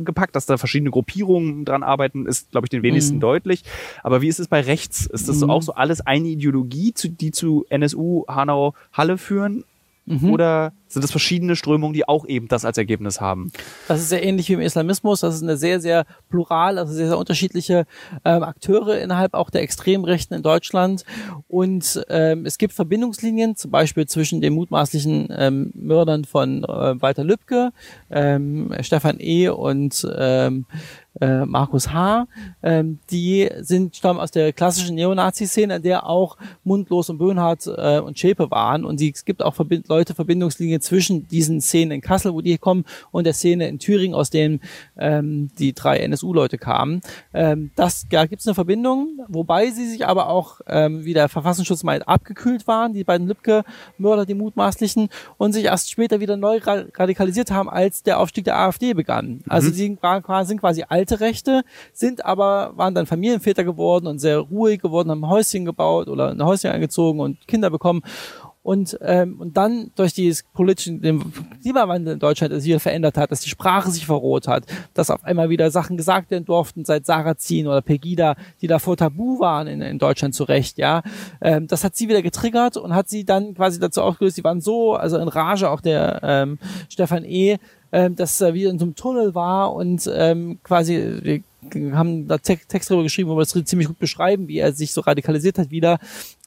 [0.00, 3.20] gepackt, dass da verschiedene Gruppierungen dran arbeiten, ist, glaube ich, den wenigsten mhm.
[3.20, 3.62] deutlich.
[4.02, 5.06] Aber wie ist es bei rechts?
[5.06, 5.40] Ist das mhm.
[5.40, 9.64] so auch so alles eine Ideologie, zu, die zu NSU, Hanau, Halle führen?
[10.08, 10.30] Mhm.
[10.30, 13.52] Oder sind es verschiedene Strömungen, die auch eben das als Ergebnis haben?
[13.88, 15.20] Das ist sehr ähnlich wie im Islamismus.
[15.20, 17.84] Das ist eine sehr, sehr plural, also sehr, sehr unterschiedliche
[18.24, 21.04] ähm, Akteure innerhalb auch der Extremrechten in Deutschland.
[21.46, 27.24] Und ähm, es gibt Verbindungslinien, zum Beispiel zwischen den mutmaßlichen ähm, Mördern von äh, Walter
[27.24, 27.70] Lübcke,
[28.10, 29.48] ähm, Stefan E.
[29.48, 30.64] und ähm,
[31.20, 32.26] äh, Markus H.,
[32.62, 38.00] ähm, die sind stammen aus der klassischen Neonazi-Szene, in der auch Mundlos und Böhnhardt äh,
[38.00, 38.84] und Schäpe waren.
[38.84, 42.58] Und die, es gibt auch Verbind Leute Verbindungslinien zwischen diesen Szenen in Kassel, wo die
[42.58, 44.60] kommen, und der Szene in Thüringen, aus denen
[44.96, 47.00] ähm, die drei NSU-Leute kamen.
[47.32, 51.28] Ähm, das, da gibt es eine Verbindung, wobei sie sich aber auch, ähm, wie der
[51.28, 56.60] Verfassungsschutz meint, abgekühlt waren, die beiden Lübcke-Mörder, die mutmaßlichen, und sich erst später wieder neu
[56.64, 59.42] radikalisiert haben, als der Aufstieg der AfD begann.
[59.48, 59.74] Also mhm.
[59.74, 64.38] sie waren, sind quasi alt alte Rechte, sind aber, waren dann Familienväter geworden und sehr
[64.38, 68.02] ruhig geworden, haben ein Häuschen gebaut oder ein Häuschen eingezogen und Kinder bekommen.
[68.62, 71.32] Und, ähm, und dann durch die politischen den
[71.62, 75.24] Klimawandel in Deutschland es wieder verändert hat, dass die Sprache sich verroht hat, dass auf
[75.24, 79.80] einmal wieder Sachen gesagt werden durften seit Sarrazin oder Pegida, die davor tabu waren in,
[79.80, 81.02] in Deutschland zu Recht, ja.
[81.40, 84.60] Ähm, das hat sie wieder getriggert und hat sie dann quasi dazu ausgelöst, sie waren
[84.60, 86.58] so, also in Rage auch der ähm,
[86.90, 87.56] Stefan E.,
[87.92, 91.40] ähm, dass er wieder in so einem Tunnel war und ähm, quasi wir
[91.92, 95.00] haben da Text drüber geschrieben, wo wir das ziemlich gut beschreiben, wie er sich so
[95.00, 95.98] radikalisiert hat wieder,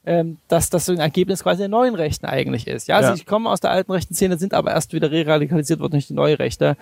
[0.04, 2.88] ähm, dass das so ein Ergebnis quasi der neuen Rechten eigentlich ist.
[2.88, 3.14] Ja, ja.
[3.14, 6.14] sie kommen aus der alten rechten Szene, sind aber erst wieder re-radikalisiert worden durch die
[6.14, 6.76] neue Rechte.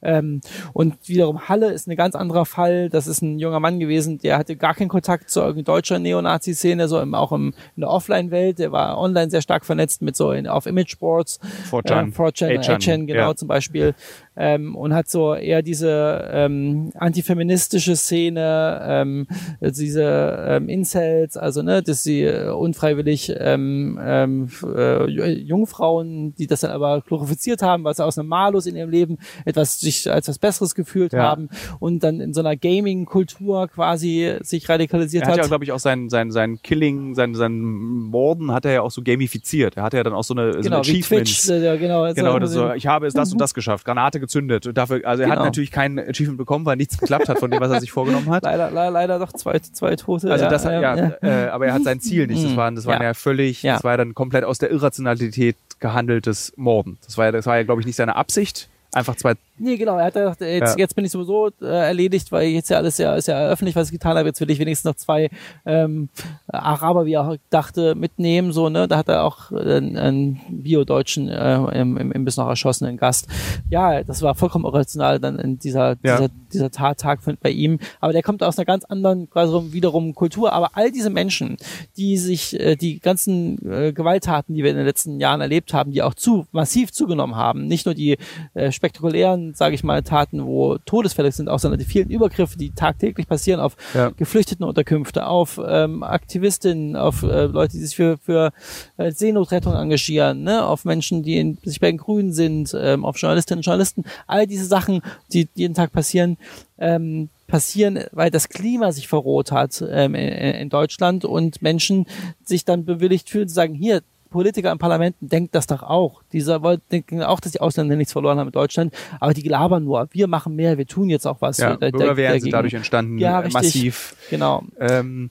[0.00, 0.42] Ähm,
[0.72, 2.88] und wiederum Halle ist ein ganz anderer Fall.
[2.88, 7.00] Das ist ein junger Mann gewesen, der hatte gar keinen Kontakt zur deutscher Neonazi-Szene, so
[7.00, 8.60] im, auch im, in der Offline-Welt.
[8.60, 11.40] Der war online sehr stark vernetzt mit so in, auf Image-Boards.
[11.70, 12.10] 4chan,
[12.48, 13.34] äh, 4chan, genau ja.
[13.34, 13.94] zum Beispiel.
[14.34, 19.26] Ähm, und hat so eher diese ähm, antifeministische Szene, ähm,
[19.60, 26.70] diese ähm, Incels, also ne, dass sie unfreiwillig ähm, ähm, äh, Jungfrauen, die das dann
[26.70, 30.38] aber glorifiziert haben, weil sie aus einem Malus in ihrem Leben etwas sich als was
[30.38, 31.22] Besseres gefühlt ja.
[31.22, 35.36] haben und dann in so einer Gaming-Kultur quasi sich radikalisiert er hat.
[35.36, 38.72] Er hat ja, glaube ich, auch sein, sein, sein Killing, sein, sein Morden hat er
[38.72, 39.76] ja auch so gamifiziert.
[39.76, 41.46] Er hatte ja dann auch so eine, genau, so eine Achievements.
[41.46, 44.66] Twitch, ja, genau, genau das so, ich habe es das und das geschafft, Granate gezündet.
[44.66, 45.40] Und dafür, also er genau.
[45.40, 48.30] hat natürlich kein Achievement bekommen, weil nichts geklappt hat von dem, was er sich vorgenommen
[48.30, 48.42] hat.
[48.52, 50.30] Leider, leider, leider doch zwei, zwei Tote.
[50.30, 52.44] Also das, ja, ja, Äh, aber er hat sein Ziel nicht.
[52.44, 52.56] Das mhm.
[52.56, 53.74] waren, das waren ja, ja völlig, ja.
[53.74, 56.98] das war ja dann komplett aus der Irrationalität gehandeltes Morden.
[57.04, 58.68] Das war ja, das war ja, glaube ich, nicht seine Absicht.
[58.92, 59.96] Einfach zwei Nee, genau.
[59.96, 60.76] Er hat gedacht, jetzt, ja.
[60.76, 63.88] jetzt bin ich sowieso äh, erledigt, weil jetzt ja alles ja, ist ja öffentlich, was
[63.88, 64.28] ich getan habe.
[64.28, 65.30] Jetzt will ich wenigstens noch zwei
[65.64, 66.08] ähm,
[66.48, 68.50] Araber, wie er dachte, mitnehmen.
[68.50, 68.88] So, ne?
[68.88, 73.28] Da hat er auch einen, einen Bio-Deutschen äh, im, im Imbiss noch erschossenen Gast.
[73.70, 76.16] Ja, das war vollkommen irrational dann in dieser, ja.
[76.16, 77.78] dieser, dieser Tattag bei ihm.
[78.00, 80.52] Aber der kommt aus einer ganz anderen, quasi wiederum Kultur.
[80.52, 81.56] Aber all diese Menschen,
[81.96, 85.92] die sich, äh, die ganzen äh, Gewalttaten, die wir in den letzten Jahren erlebt haben,
[85.92, 88.18] die auch zu massiv zugenommen haben, nicht nur die
[88.54, 92.70] äh, spektakulären sage ich mal, Taten, wo Todesfälle sind, auch sondern die vielen Übergriffe, die
[92.70, 94.10] tagtäglich passieren auf ja.
[94.10, 98.52] Geflüchtetenunterkünfte, auf ähm, Aktivistinnen, auf äh, Leute, die sich für, für
[98.96, 100.64] äh, Seenotrettung engagieren, ne?
[100.64, 104.46] auf Menschen, die in, sich bei den Grünen sind, ähm, auf Journalistinnen und Journalisten, all
[104.46, 106.36] diese Sachen, die jeden Tag passieren,
[106.78, 112.06] ähm, passieren, weil das Klima sich verroht hat ähm, in, in Deutschland und Menschen
[112.44, 114.02] sich dann bewilligt fühlen zu sagen, hier,
[114.32, 116.22] Politiker im Parlament denken das doch auch.
[116.32, 116.60] Dieser
[116.90, 120.08] denken auch, dass die Ausländer nichts verloren haben in Deutschland, aber die labern nur.
[120.10, 121.58] Wir machen mehr, wir tun jetzt auch was.
[121.58, 124.16] Ja, da, Bürgerwehren sind dadurch entstanden, ja, richtig, massiv.
[124.30, 124.64] Genau.
[124.80, 125.30] Ähm,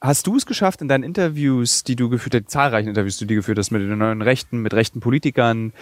[0.00, 3.34] hast du es geschafft, in deinen Interviews, die du geführt hast, zahlreichen Interviews, die du
[3.34, 5.72] geführt hast mit den neuen Rechten, mit rechten Politikern,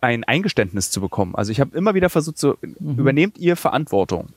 [0.00, 1.34] ein Eingeständnis zu bekommen?
[1.34, 2.98] Also ich habe immer wieder versucht, so, mhm.
[2.98, 4.28] übernehmt ihr Verantwortung?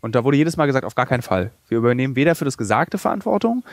[0.00, 1.50] Und da wurde jedes Mal gesagt, auf gar keinen Fall.
[1.68, 3.64] Wir übernehmen weder für das Gesagte Verantwortung,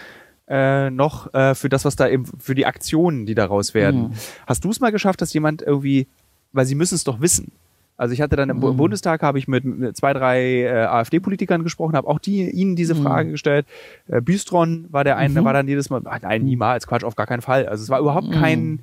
[0.48, 4.02] äh, noch äh, für das, was da eben, für die Aktionen, die daraus werden.
[4.10, 4.12] Mhm.
[4.48, 6.08] Hast du es mal geschafft, dass jemand irgendwie,
[6.54, 7.52] weil sie müssen es doch wissen.
[7.98, 8.76] Also ich hatte dann im Mhm.
[8.76, 9.64] Bundestag, habe ich mit,
[9.96, 13.04] zwei, drei äh, AfD-Politikern gesprochen, habe auch die ihnen diese Mhm.
[13.04, 13.66] Frage gestellt.
[14.10, 15.46] Äh, Büstron war der eine, der Mhm.
[15.46, 17.68] war dann jedes Mal, ach, nein, niemals, Quatsch, auf gar keinen Fall.
[17.68, 18.32] Also es war überhaupt Mhm.
[18.32, 18.80] kein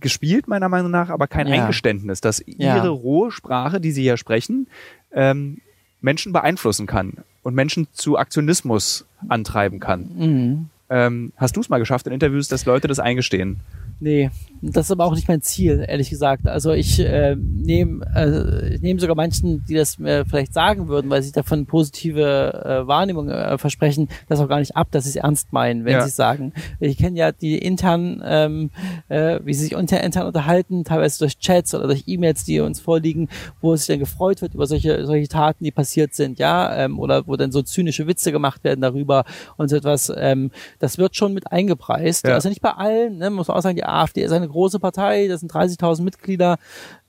[0.00, 1.54] gespielt, meiner Meinung nach, aber kein Ja.
[1.62, 4.66] Eingeständnis, dass ihre rohe Sprache, die sie hier sprechen,
[5.12, 5.58] ähm,
[6.06, 10.10] Menschen beeinflussen kann und Menschen zu Aktionismus antreiben kann.
[10.16, 10.70] Mhm.
[10.88, 13.58] Ähm, hast du es mal geschafft in Interviews, dass Leute das eingestehen?
[13.98, 14.30] Nee,
[14.60, 16.46] das ist aber auch nicht mein Ziel, ehrlich gesagt.
[16.46, 21.08] Also ich äh, nehme äh, ich nehme sogar manchen, die das mir vielleicht sagen würden,
[21.10, 25.10] weil sie davon positive äh, Wahrnehmung äh, versprechen, das auch gar nicht ab, dass sie
[25.10, 26.02] es ernst meinen, wenn Ja.
[26.02, 26.52] sie es sagen.
[26.78, 28.70] Ich kenne ja die intern, ähm,
[29.08, 32.80] äh, wie sie sich unter, intern unterhalten, teilweise durch Chats oder durch E-Mails, die uns
[32.80, 33.28] vorliegen,
[33.62, 36.98] wo es sich dann gefreut wird über solche solche Taten, die passiert sind, ja, ähm,
[36.98, 39.24] oder wo dann so zynische Witze gemacht werden darüber
[39.56, 40.12] und so etwas.
[40.14, 42.26] Ähm, das wird schon mit eingepreist.
[42.26, 42.34] Ja.
[42.34, 45.28] Also nicht bei allen, ne, muss man auch sagen, die AfD ist eine große Partei,
[45.28, 46.58] das sind 30.000 Mitglieder.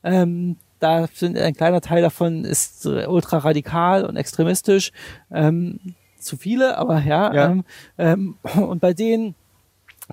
[0.03, 4.91] Ähm, da sind ein kleiner Teil davon ist äh, ultraradikal und extremistisch.
[5.31, 5.79] Ähm,
[6.19, 7.33] zu viele, aber ja.
[7.33, 7.45] Ja.
[7.51, 7.63] Ähm,
[7.97, 9.35] ähm, und bei denen,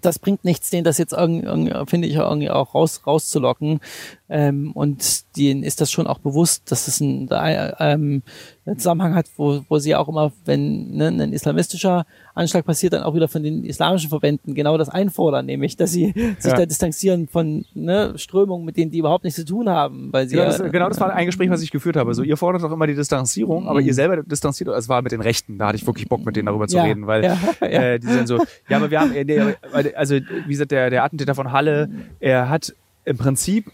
[0.01, 3.81] das bringt nichts, denen das jetzt irgendwie, irgendwie finde ich, irgendwie auch raus, rauszulocken.
[4.27, 8.22] Ähm, und denen ist das schon auch bewusst, dass es ein, äh, ähm,
[8.64, 13.03] einen Zusammenhang hat, wo, wo sie auch immer, wenn ne, ein islamistischer Anschlag passiert, dann
[13.03, 16.57] auch wieder von den islamischen Verbänden genau das einfordern, nämlich, dass sie sich Ja.
[16.57, 20.37] da distanzieren von ne, Strömungen, mit denen die überhaupt nichts zu tun haben, weil sie
[20.37, 22.14] Genau ja, das, genau das war ein Gespräch, was ich geführt habe.
[22.14, 23.87] So, ihr fordert doch immer die Distanzierung, aber Mhm.
[23.89, 26.47] ihr selber distanziert, es war mit den Rechten, da hatte ich wirklich Bock, mit denen
[26.47, 27.66] darüber zu Ja, reden, weil ja, ja.
[27.68, 29.55] Äh, die sind so, ja, aber wir haben, äh,
[29.95, 33.66] also wie gesagt, der, der Attentäter von Halle, er hat im Prinzip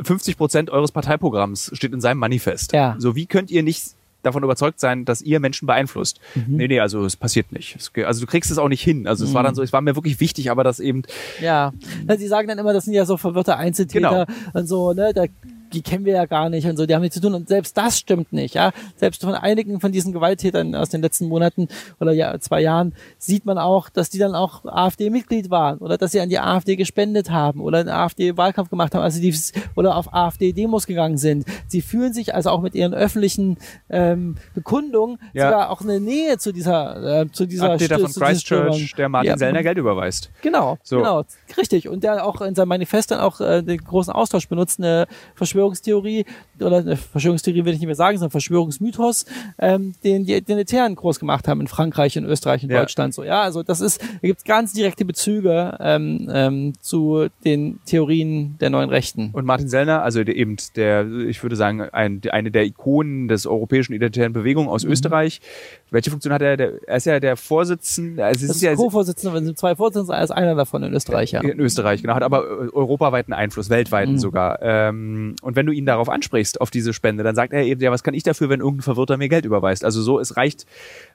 [0.00, 2.72] 50 Prozent eures Parteiprogramms steht in seinem Manifest.
[2.72, 2.96] Ja.
[2.98, 3.82] So, wie könnt ihr nicht
[4.22, 6.18] davon überzeugt sein, dass ihr Menschen beeinflusst?
[6.34, 6.56] Mhm.
[6.56, 7.76] Nee, nee, also es passiert nicht.
[7.76, 9.06] Es, also du kriegst es auch nicht hin.
[9.06, 11.02] Also es war dann so, es war mir wirklich wichtig, aber das eben,
[11.40, 11.72] Ja,
[12.06, 14.50] Na, sie sagen dann immer, das sind ja so verwirrte Einzeltäter Genau.
[14.52, 15.24] und so, ne, da,
[15.72, 17.76] die kennen wir ja gar nicht und so, die haben nichts zu tun und selbst
[17.76, 18.72] das stimmt nicht, ja.
[18.96, 21.68] Selbst von einigen von diesen Gewalttätern aus den letzten Monaten
[22.00, 26.12] oder ja, zwei Jahren sieht man auch, dass die dann auch AfD-Mitglied waren oder dass
[26.12, 29.34] sie an die AfD gespendet haben oder einen AfD-Wahlkampf gemacht haben, also die
[29.74, 31.44] oder auf AfD-Demos gegangen sind.
[31.66, 33.58] Sie fühlen sich also auch mit ihren öffentlichen
[33.90, 35.50] ähm, Bekundungen Ja.
[35.50, 38.22] sogar auch eine Nähe zu dieser äh, zu dieser Attentäter St- von.
[38.22, 39.38] Christchurch, der Martin Ja.
[39.38, 40.30] Sellner Geld überweist.
[40.42, 40.98] Genau, So.
[40.98, 41.24] genau,
[41.58, 41.88] richtig.
[41.88, 45.06] Und der auch in seinem Manifest dann auch äh, den großen Austausch benutzt, eine
[45.56, 46.24] Verschwörungstheorie,
[46.60, 49.24] oder eine Verschwörungstheorie will ich nicht mehr sagen, sondern Verschwörungsmythos,
[49.58, 52.80] ähm, den die Identitären groß gemacht haben in Frankreich, in Österreich, in Ja.
[52.80, 53.14] Deutschland.
[53.14, 57.78] So, ja, also das ist, da gibt es ganz direkte Bezüge ähm, ähm, zu den
[57.86, 59.30] Theorien der neuen Rechten.
[59.32, 63.46] Und Martin Sellner, also der, eben der, ich würde sagen, ein, eine der Ikonen des
[63.46, 64.70] europäischen identitären Bewegung Mhm.
[64.70, 65.40] aus Österreich.
[65.90, 66.56] Welche Funktion hat er?
[66.56, 69.58] Der, er ist ja der Vorsitzende, also es Das ist ist ja Co-Vorsitzender, wenn sind
[69.58, 71.40] zwei Vorsitzende, er ist einer davon in Österreich, ja.
[71.40, 74.18] in Österreich, genau, hat aber äh, europaweiten Einfluss, weltweiten Mhm.
[74.18, 74.58] sogar.
[74.62, 77.90] Ähm, und wenn du ihn darauf ansprichst, auf diese Spende, dann sagt er eben, ja,
[77.90, 79.84] was kann ich dafür, wenn irgendein Verwirrter mir Geld überweist?
[79.84, 80.66] Also so, es reicht,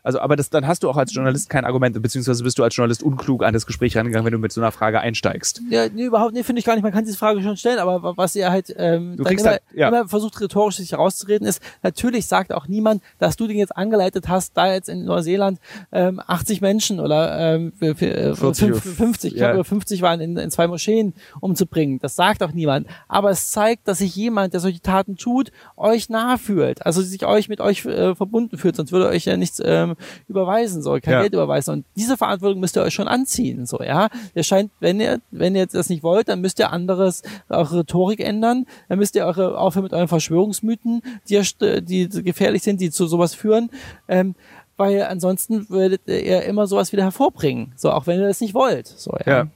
[0.03, 2.75] also aber das, dann hast du auch als Journalist kein Argument, beziehungsweise bist du als
[2.75, 5.61] Journalist unklug an das Gespräch rangegangen, wenn du mit so einer Frage einsteigst.
[5.69, 6.83] Ja, nee, überhaupt nicht, finde ich gar nicht.
[6.83, 9.51] Man kann diese Frage schon stellen, aber wa- was ihr halt, ähm, Du kriegst immer,
[9.51, 9.87] halt- ja.
[9.89, 14.29] immer versucht rhetorisch sich herauszureden, ist, natürlich sagt auch niemand, dass du den jetzt angeleitet
[14.29, 15.59] hast, da jetzt in Neuseeland
[15.91, 19.51] ähm, 80 Menschen oder ähm, für, für, äh, 40 fünf- oder- 50, ich ja.
[19.51, 21.99] glaube 50 waren in, in zwei Moscheen umzubringen.
[21.99, 22.87] Das sagt auch niemand.
[23.07, 26.85] Aber es zeigt, dass sich jemand, der solche Taten tut, euch nahe fühlt.
[26.85, 29.95] Also sich euch mit euch äh, verbunden fühlt, sonst würde euch ja nichts ähm,
[30.27, 31.21] überweisen, so kein Ja.
[31.21, 31.73] Geld überweisen.
[31.73, 34.09] Und diese Verantwortung müsst ihr euch schon anziehen, so ja.
[34.33, 38.19] Ihr scheint, wenn ihr wenn ihr das nicht wollt, dann müsst ihr anderes eure Rhetorik
[38.19, 38.65] ändern.
[38.89, 41.41] Dann müsst ihr eure aufhören mit euren Verschwörungsmythen, die,
[41.81, 43.69] die gefährlich sind, die zu sowas führen.
[44.07, 44.35] Ähm,
[44.81, 47.71] weil ansonsten würdet ihr immer sowas wieder hervorbringen.
[47.75, 48.87] So, auch wenn ihr das nicht wollt.
[48.87, 49.43] So, ja.
[49.43, 49.47] Ja.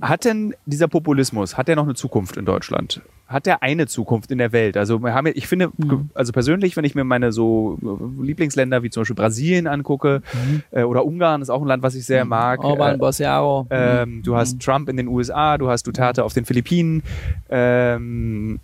[0.00, 3.00] Hat denn dieser Populismus, hat der noch eine Zukunft in Deutschland?
[3.28, 4.76] Hat der eine Zukunft in der Welt?
[4.76, 6.10] Also wir haben, ja- ich finde, Mhm.
[6.14, 10.22] also persönlich, wenn ich mir meine so äh, Lieblingsländer wie zum Beispiel Brasilien angucke
[10.70, 12.60] äh, oder Ungarn ist auch ein Land, was ich sehr mag.
[12.60, 12.66] Mhm.
[12.66, 13.66] Orban, äh, Bolsonaro.
[13.70, 17.02] ähm, du hast Trump in den USA, du hast Duterte auf den Philippinen.
[17.50, 18.60] Ähm,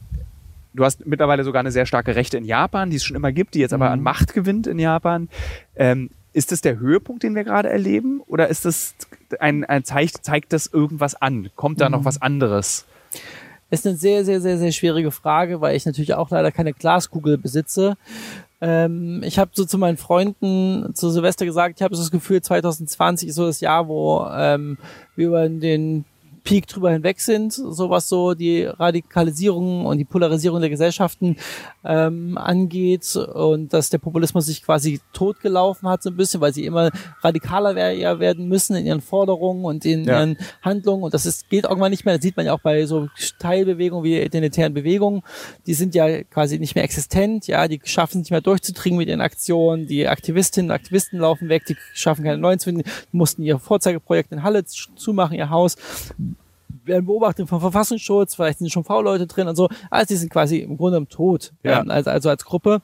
[0.75, 3.55] du hast mittlerweile sogar eine sehr starke Rechte in Japan, die es schon immer gibt,
[3.55, 3.93] die jetzt aber Mhm.
[3.93, 5.29] an Macht gewinnt in Japan.
[5.77, 8.23] Ähm, ist das der Höhepunkt, den wir gerade erleben?
[8.27, 8.95] Oder ist das
[9.39, 11.51] ein, ein zeigt, zeigt das irgendwas an?
[11.57, 11.93] Kommt da Mhm.
[11.93, 12.87] noch was anderes?
[13.71, 17.39] Ist eine sehr, sehr, sehr, sehr schwierige Frage, weil ich natürlich auch leider keine Glaskugel
[17.39, 17.97] besitze.
[18.61, 22.41] Ähm, ich habe so zu meinen Freunden zu Silvester gesagt, ich habe so das Gefühl,
[22.43, 24.79] 2020 ist so das Jahr, wo ähm,
[25.17, 26.05] wir über den
[26.45, 31.37] Peak drüber hinweg sind, so was so die Radikalisierung und die Polarisierung der Gesellschaften
[31.85, 36.67] ähm, angeht und dass der Populismus sich quasi totgelaufen hat so ein bisschen, weil sie
[36.67, 36.91] immer
[37.21, 40.19] radikaler werden müssen in ihren Forderungen und in ja.
[40.19, 42.15] ihren Handlungen und das ist, geht irgendwann nicht mehr.
[42.15, 45.23] Das sieht man ja auch bei so Teilbewegungen wie identitären Bewegungen.
[45.67, 49.09] Die sind ja quasi nicht mehr existent, ja, die schaffen es nicht mehr durchzudringen mit
[49.09, 49.87] ihren Aktionen.
[49.87, 52.83] Die Aktivistinnen und Aktivisten laufen weg, die schaffen keine neuen zu finden,
[53.13, 55.77] mussten ihr Vorzeigeprojekt in Halle zumachen, ihr Haus
[56.85, 59.69] werden beobachtet vom Verfassungsschutz, vielleicht sind schon V-Leute drin und so.
[59.91, 61.81] Also die sind quasi im Grunde im Tod, ja.
[61.81, 62.83] ähm, also, also als Gruppe.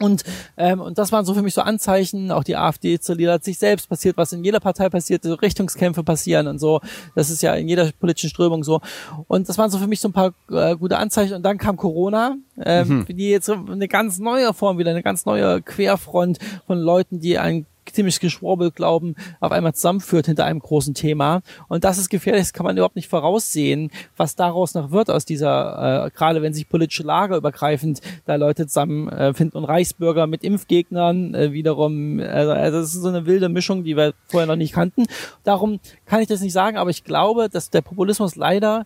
[0.00, 0.24] Und,
[0.56, 3.88] ähm, und das waren so für mich so Anzeichen, auch die AfD zerliedert sich selbst,
[3.88, 6.80] passiert, was in jeder Partei passiert, so Richtungskämpfe passieren und so.
[7.14, 8.80] Das ist ja in jeder politischen Strömung so.
[9.28, 11.34] Und das waren so für mich so ein paar äh, gute Anzeichen.
[11.34, 13.14] Und dann kam Corona, ähm, mhm.
[13.14, 17.66] die jetzt eine ganz neue Form, wieder eine ganz neue Querfront von Leuten, die ein
[17.86, 21.42] ziemlich geschwurbelt glauben, auf einmal zusammenführt hinter einem großen Thema.
[21.68, 25.24] Und das ist gefährlich, das kann man überhaupt nicht voraussehen, was daraus noch wird aus
[25.24, 30.44] dieser, äh, gerade wenn sich politische Lager übergreifend da Leute zusammenfinden äh, und Reichsbürger mit
[30.44, 34.56] Impfgegnern äh, wiederum, also, also das ist so eine wilde Mischung, die wir vorher noch
[34.56, 35.06] nicht kannten.
[35.44, 35.80] Darum
[36.10, 38.84] kann ich das nicht sagen, aber ich glaube, dass der Populismus leider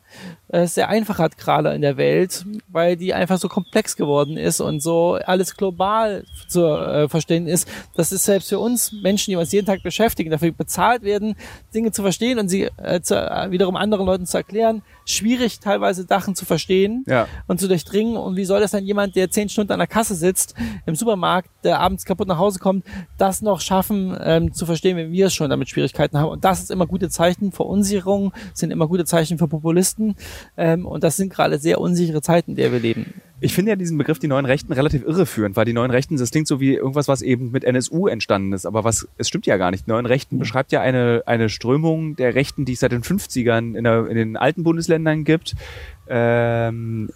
[0.49, 4.61] äh, sehr einfach hat gerade in der Welt, weil die einfach so komplex geworden ist
[4.61, 7.67] und so alles global zu äh, verstehen ist.
[7.97, 11.35] Das ist selbst für uns Menschen, die uns jeden Tag beschäftigen, dafür bezahlt werden,
[11.73, 16.05] Dinge zu verstehen und sie äh, zu, äh, wiederum anderen Leuten zu erklären, schwierig teilweise
[16.05, 17.27] Sachen zu verstehen ja.
[17.47, 18.19] und zu durchdringen.
[18.19, 20.55] Und wie soll das dann jemand, der zehn Stunden an der Kasse sitzt
[20.85, 22.85] im Supermarkt, der abends kaputt nach Hause kommt,
[23.17, 26.29] das noch schaffen ähm, zu verstehen, wenn wir es schon damit Schwierigkeiten haben?
[26.29, 27.53] Und das ist immer gute Zeichen.
[27.53, 30.17] Verunsicherung sind immer gute Zeichen für Populisten.
[30.57, 33.15] Ähm, und das sind gerade sehr unsichere Zeiten, in der wir leben.
[33.41, 36.31] Ich finde ja diesen Begriff die neuen Rechten relativ irreführend, weil die neuen Rechten, das
[36.31, 39.57] klingt so wie irgendwas, was eben mit NSU entstanden ist, aber was, es stimmt ja
[39.57, 39.87] gar nicht.
[39.87, 43.77] Die neuen Rechten beschreibt ja eine, eine Strömung der Rechten, die es seit den 50ern
[43.77, 45.57] in, der, in den alten Bundesländern gibt.
[46.09, 47.11] Ähm,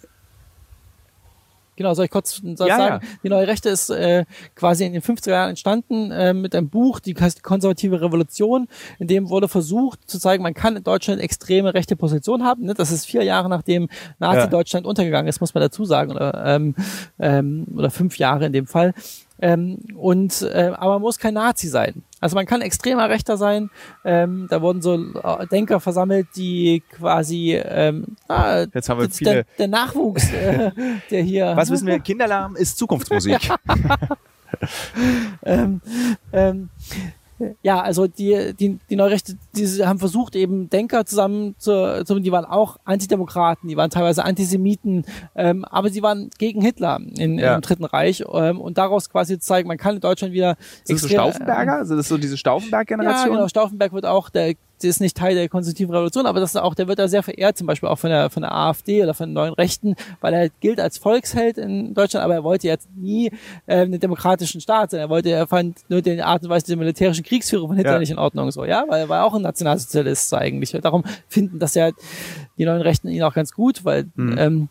[1.79, 3.05] Genau, soll ich kurz ja, sagen?
[3.05, 3.09] Ja.
[3.23, 6.99] Die neue Rechte ist äh, quasi in den 50er Jahren entstanden äh, mit einem Buch,
[6.99, 8.67] die heißt Konservative Revolution,
[8.99, 12.65] in dem wurde versucht zu zeigen, man kann in Deutschland extreme rechte Position haben.
[12.65, 12.73] Ne?
[12.73, 13.87] Das ist vier Jahre nachdem
[14.19, 14.89] Nazi-Deutschland ja.
[14.89, 16.75] untergegangen ist, muss man dazu sagen, oder, ähm,
[17.17, 18.93] ähm, oder fünf Jahre in dem Fall.
[19.41, 22.03] Ähm, und äh, aber man muss kein Nazi sein.
[22.19, 23.69] Also man kann extremer Rechter sein.
[24.03, 29.33] Ähm, da wurden so äh, Denker versammelt, die quasi ähm, ah, jetzt haben wir viele
[29.33, 30.71] der, der Nachwuchs, äh,
[31.11, 31.53] der hier.
[31.55, 31.99] Was wissen wir?
[31.99, 33.39] Kinderlahm ist Zukunftsmusik.
[35.45, 35.81] ähm,
[36.33, 36.69] ähm,
[37.61, 42.31] ja, also die, die, die Neurechte, die haben versucht, eben Denker zusammen zu, zu die
[42.31, 47.55] waren auch Antidemokraten, die waren teilweise Antisemiten, ähm, aber sie waren gegen Hitler in, ja.
[47.55, 50.57] im Dritten Reich ähm, und daraus quasi zu zeigen, man kann in Deutschland wieder.
[50.83, 51.73] Sind das so Stauffenberger?
[51.73, 53.27] Ähm, also das ist so diese Stauffenberg-Generation?
[53.27, 56.51] Ja, genau, Stauffenberg wird auch, der der ist nicht Teil der konstitutiven Revolution, aber das
[56.51, 59.03] ist auch, der wird da sehr verehrt, zum Beispiel auch von der, von der AfD
[59.03, 62.67] oder von den neuen Rechten, weil er gilt als Volksheld in Deutschland, aber er wollte
[62.67, 63.31] jetzt nie
[63.65, 64.99] äh, einen demokratischen Staat sein.
[64.99, 67.99] Er wollte, er fand nur die Art und Weise der militärischen Kriegsführung von Hitler ja.
[67.99, 70.71] nicht in Ordnung, so, ja, weil er war auch ein Nationalsozialist eigentlich.
[70.71, 71.91] Darum finden das ja
[72.57, 74.37] die neuen Rechten ihn auch ganz gut, weil, mhm.
[74.37, 74.69] ähm,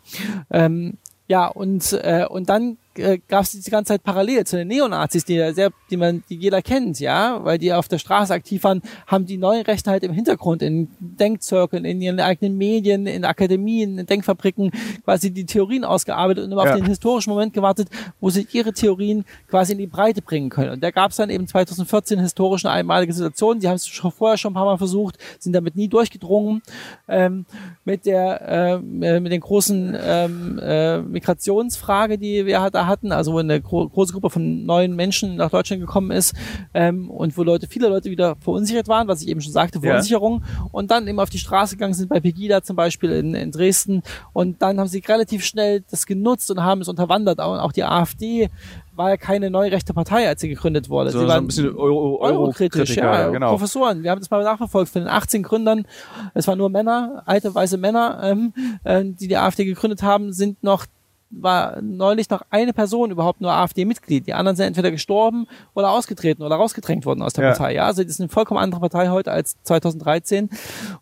[0.50, 0.98] ähm,
[1.28, 5.24] ja, und, äh, und dann äh, gab es die ganze Zeit parallel zu den Neonazis,
[5.24, 8.64] die ja sehr, die man, die jeder kennt, ja, weil die auf der Straße aktiv
[8.64, 13.24] waren, haben die neuen Rechte halt im Hintergrund in Denkzirkeln, in ihren eigenen Medien, in
[13.24, 14.70] Akademien, in Denkfabriken
[15.05, 16.72] quasi die Theorien ausgearbeitet und immer ja.
[16.72, 17.88] auf den historischen Moment gewartet,
[18.20, 20.72] wo sie ihre Theorien quasi in die Breite bringen können.
[20.72, 24.36] Und da gab es dann eben 2014 historische einmalige Situationen, die haben es schon vorher
[24.36, 26.62] schon ein paar Mal versucht, sind damit nie durchgedrungen
[27.09, 27.46] ähm,
[27.84, 33.39] mit der äh, mit den großen ähm, äh, Migrationsfrage, die wir da hatten, also wo
[33.39, 36.34] eine gro große Gruppe von neuen Menschen nach Deutschland gekommen ist
[36.74, 40.43] ähm, und wo Leute, viele Leute wieder verunsichert waren, was ich eben schon sagte, Verunsicherung
[40.43, 40.68] ja.
[40.72, 44.03] und dann eben auf die Straße gegangen sind, bei Pegida zum Beispiel in, in Dresden
[44.32, 47.41] und dann haben sie relativ schnell das genutzt und haben es unterwandert.
[47.41, 48.51] Auch, auch die AfD
[48.99, 51.11] war ja keine neurechte Partei, als sie gegründet wurde.
[51.11, 53.51] So, sie so waren ein bisschen Euro, eurokritisch, Euro ja, genau.
[53.51, 54.03] Professoren.
[54.03, 55.86] Wir haben das mal nachverfolgt von den 18 Gründern.
[56.34, 60.62] Es waren nur Männer, alte weiße Männer, ähm, äh, die die AfD gegründet haben, sind
[60.62, 60.84] noch
[61.30, 64.26] war neulich noch eine Person überhaupt nur AfD-Mitglied.
[64.26, 67.50] Die anderen sind entweder gestorben oder ausgetreten oder rausgedrängt worden aus der ja.
[67.50, 67.74] Partei.
[67.74, 70.48] Ja, also das ist eine vollkommen andere Partei heute als 2013.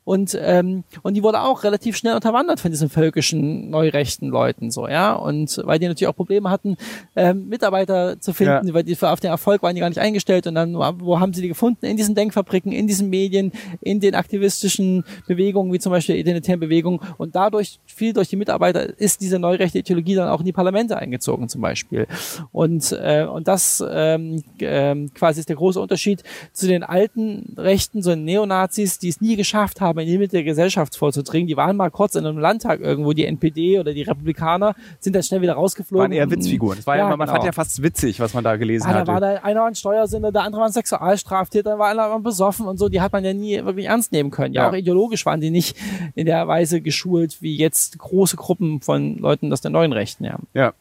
[0.04, 4.88] Und ähm, und die wurde auch relativ schnell unterwandert von diesen völkischen neurechten Leuten so,
[4.88, 5.12] ja.
[5.14, 6.76] Und weil die natürlich auch Probleme hatten,
[7.14, 8.74] ähm, Mitarbeiter zu finden, ja.
[8.74, 10.46] weil die für auf den Erfolg waren die gar nicht eingestellt.
[10.48, 11.86] Und dann wo haben sie die gefunden?
[11.86, 16.60] In diesen Denkfabriken, in diesen Medien, in den aktivistischen Bewegungen wie zum Beispiel der identitären
[16.60, 17.00] Bewegung.
[17.16, 20.96] Und dadurch viel durch die Mitarbeiter ist diese neurechte Ideologie dann auch in die Parlamente
[20.96, 22.06] eingezogen zum Beispiel.
[22.52, 28.02] Und, äh, und das ähm, ähm, quasi ist der große Unterschied zu den alten Rechten,
[28.02, 31.46] so Neonazis, die es nie geschafft haben, in die Mitte der Gesellschaft vorzudringen.
[31.46, 35.22] Die waren mal kurz in einem Landtag irgendwo, die NPD oder die Republikaner, sind dann
[35.22, 36.10] schnell wieder rausgeflogen.
[36.10, 36.78] Waren eher Witzfiguren.
[36.84, 37.32] War ja, ja man genau.
[37.32, 39.06] fand ja fast witzig, was man da gelesen hat.
[39.06, 42.18] Da war da einer war ein Steuersünder, der andere war ein Sexualstraftäter, da war einer
[42.20, 42.88] besoffen und so.
[42.88, 44.54] Die hat man ja nie wirklich ernst nehmen können.
[44.54, 44.70] Ja, ja.
[44.70, 45.76] auch ideologisch waren die nicht
[46.14, 50.05] in der Weise geschult, wie jetzt große Gruppen von Leuten aus der neuen Rechten.
[50.20, 50.38] Ja.
[50.54, 50.72] ja.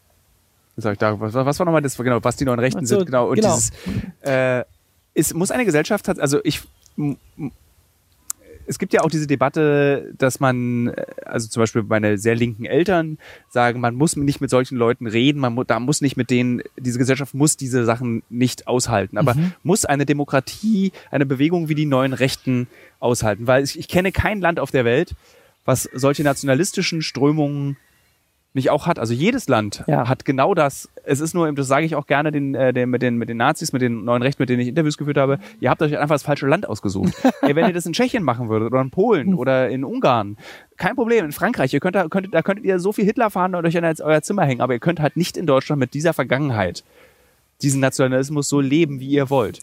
[0.77, 3.05] Sag ich da, was, was war nochmal das, genau, was die neuen Rechten so, sind,
[3.05, 3.29] genau.
[3.29, 3.55] Und genau.
[3.55, 3.71] dieses,
[4.21, 4.63] äh,
[5.13, 6.61] ist, muss eine Gesellschaft, also ich,
[8.67, 12.65] es gibt ja auch diese Debatte, dass man, äh, also zum Beispiel meine sehr linken
[12.65, 13.17] Eltern
[13.49, 16.99] sagen, man muss nicht mit solchen Leuten reden, man da muss nicht mit denen, diese
[16.99, 19.17] Gesellschaft muss diese Sachen nicht aushalten.
[19.17, 19.53] Aber mhm.
[19.63, 22.67] muss eine Demokratie, eine Bewegung wie die neuen Rechten
[22.99, 23.47] aushalten?
[23.47, 25.15] Weil ich, ich kenne kein Land auf der Welt,
[25.63, 27.77] was solche nationalistischen Strömungen
[28.55, 28.99] nicht auch hat.
[28.99, 30.07] Also jedes Land ja.
[30.07, 30.89] hat genau das.
[31.03, 33.37] Es ist nur, das sage ich auch gerne den, äh, den, mit, den, mit den
[33.37, 36.15] Nazis, mit den neuen Rechten, mit denen ich Interviews geführt habe, ihr habt euch einfach
[36.15, 37.13] das falsche Land ausgesucht.
[37.41, 39.37] Ey, wenn ihr das in Tschechien machen würdet oder in Polen hm.
[39.37, 40.37] oder in Ungarn,
[40.77, 41.25] kein Problem.
[41.25, 43.75] In Frankreich, ihr könnt da, könnt, da könntet ihr so viel Hitler fahren und euch
[43.75, 46.83] in euer Zimmer hängen, aber ihr könnt halt nicht in Deutschland mit dieser Vergangenheit
[47.61, 49.61] diesen Nationalismus so leben, wie ihr wollt.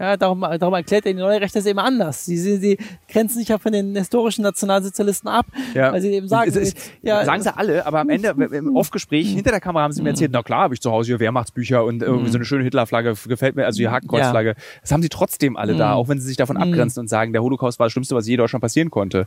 [0.00, 2.24] Ja, darum, darum erklärt er die neue Rechte eben anders.
[2.24, 2.78] Sie, sie, sie
[3.08, 5.92] grenzen sich ja von den historischen Nationalsozialisten ab, ja.
[5.92, 9.34] weil sie eben sagen, es, es, ja, sagen sie alle, aber am Ende im Off-Gespräch
[9.34, 11.84] hinter der Kamera haben sie mir erzählt, na klar, habe ich zu Hause hier Wehrmachtsbücher
[11.84, 14.50] und irgendwie so eine schöne Hitlerflagge gefällt mir, also die Hakenkreuzflagge.
[14.50, 14.56] Ja.
[14.82, 17.42] Das haben sie trotzdem alle da, auch wenn sie sich davon abgrenzen und sagen, der
[17.42, 19.26] Holocaust war das Schlimmste, was je Deutschland passieren konnte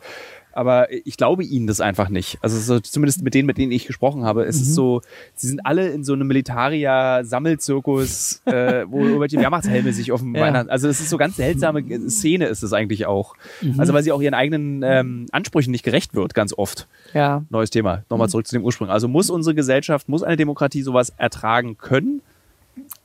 [0.53, 2.37] aber ich glaube ihnen das einfach nicht.
[2.41, 4.61] Also so, zumindest mit denen, mit denen ich gesprochen habe, es mhm.
[4.61, 5.01] ist so,
[5.35, 10.41] sie sind alle in so einem Militaria-Sammelzirkus, äh, wo irgendwelche Wehrmachtshelme sich auf dem ja.
[10.41, 13.35] Weihnachten, also es ist so ganz seltsame Szene ist es eigentlich auch.
[13.61, 13.79] Mhm.
[13.79, 16.87] Also weil sie auch ihren eigenen ähm, Ansprüchen nicht gerecht wird, ganz oft.
[17.13, 17.43] Ja.
[17.49, 18.03] Neues Thema.
[18.09, 18.89] Nochmal zurück zu dem Ursprung.
[18.89, 22.21] Also muss unsere Gesellschaft, muss eine Demokratie sowas ertragen können?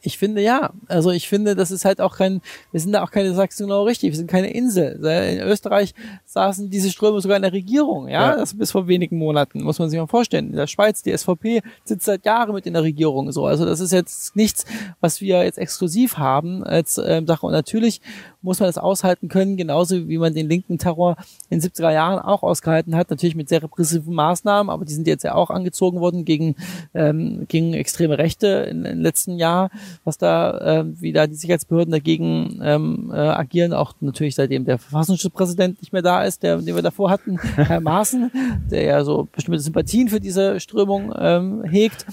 [0.07, 0.71] Ich finde ja.
[0.87, 2.41] Also ich finde, das ist halt auch kein,
[2.71, 5.05] wir sind da auch keine, sagst du genau richtig, wir sind keine Insel.
[5.05, 5.95] In Österreich
[6.25, 8.37] saßen diese Ströme sogar in der Regierung, ja, ja.
[8.37, 10.51] das bis vor wenigen Monaten, muss man sich mal vorstellen.
[10.51, 13.47] In der Schweiz, die SVP sitzt seit Jahren mit in der Regierung so.
[13.47, 14.65] Also das ist jetzt nichts,
[15.01, 17.45] was wir jetzt exklusiv haben als ähm, Sache.
[17.45, 18.01] Und natürlich
[18.47, 21.17] muss man das aushalten können, genauso wie man den linken Terror
[21.51, 25.09] in den 70er Jahren auch ausgehalten hat, natürlich mit sehr repressiven Maßnahmen, aber die sind
[25.09, 26.55] jetzt ja auch angezogen worden gegen,
[26.95, 29.71] ähm, gegen extreme Rechte in, den letzten Jahr,
[30.05, 34.79] was da, äh, wie da die Sicherheitsbehörden dagegen ähm, äh, agieren, auch natürlich seitdem der
[34.79, 38.31] Verfassungsschutzpräsident nicht mehr da ist, der, den wir davor hatten, Herr Maaßen,
[38.71, 42.07] der ja so bestimmte Sympathien für diese Strömung ähm, hegt.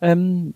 [0.00, 0.52] Ähm,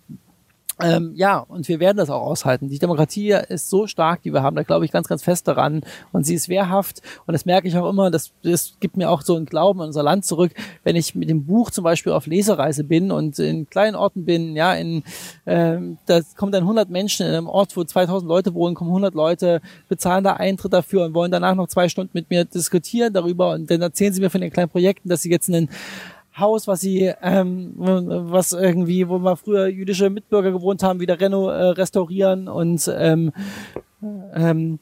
[0.82, 2.68] ähm, ja, und wir werden das auch aushalten.
[2.68, 5.82] Die Demokratie ist so stark, die wir haben, da glaube ich ganz, ganz fest daran.
[6.12, 7.02] Und sie ist wehrhaft.
[7.26, 9.88] Und das merke ich auch immer, das, das gibt mir auch so einen Glauben an
[9.88, 10.52] unser Land zurück,
[10.84, 14.56] wenn ich mit dem Buch zum Beispiel auf Lesereise bin und in kleinen Orten bin,
[14.56, 15.02] ja, in,
[15.46, 19.14] ähm, da kommen dann 100 Menschen in einem Ort, wo 2000 Leute wohnen, kommen 100
[19.14, 23.52] Leute, bezahlen da Eintritt dafür und wollen danach noch zwei Stunden mit mir diskutieren darüber
[23.52, 25.68] und dann erzählen sie mir von den kleinen Projekten, dass sie jetzt einen
[26.40, 31.50] Haus, was sie, ähm, was irgendwie, wo mal früher jüdische Mitbürger gewohnt haben, wieder reno
[31.50, 33.32] äh, restaurieren und ähm,
[34.34, 34.78] ähm,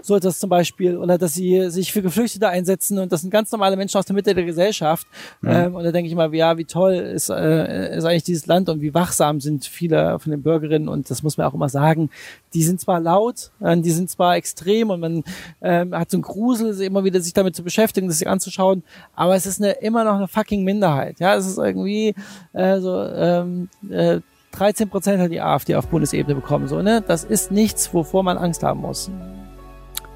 [0.00, 3.52] so etwas zum Beispiel, oder dass sie sich für Geflüchtete einsetzen und das sind ganz
[3.52, 5.06] normale Menschen aus der Mitte der Gesellschaft.
[5.40, 5.50] Mhm.
[5.50, 8.68] Ähm, und da denke ich mal, ja, wie toll ist, äh, ist eigentlich dieses Land
[8.68, 12.10] und wie wachsam sind viele von den Bürgerinnen und das muss man auch immer sagen.
[12.54, 15.24] Die sind zwar laut, äh, die sind zwar extrem und man
[15.60, 18.82] ähm, hat so einen Grusel, immer wieder sich damit zu beschäftigen, das sich anzuschauen,
[19.14, 21.20] aber es ist eine, immer noch eine fucking Minderheit.
[21.20, 22.14] Ja, es ist irgendwie
[22.52, 24.20] äh, so ähm, äh,
[24.52, 26.68] 13 Prozent hat die AfD auf Bundesebene bekommen.
[26.68, 27.02] So, ne?
[27.06, 29.10] Das ist nichts, wovor man Angst haben muss.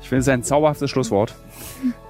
[0.07, 1.35] Ich finde es ein zauberhaftes Schlusswort.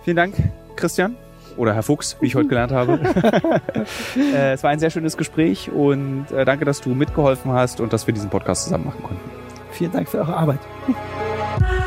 [0.05, 0.35] Vielen Dank,
[0.77, 1.17] Christian.
[1.57, 3.01] Oder Herr Fuchs, wie ich heute gelernt habe.
[4.35, 7.95] äh, es war ein sehr schönes Gespräch und äh, danke, dass du mitgeholfen hast und
[7.95, 9.31] dass wir diesen Podcast zusammen machen konnten.
[9.71, 10.61] Vielen Dank für eure Arbeit.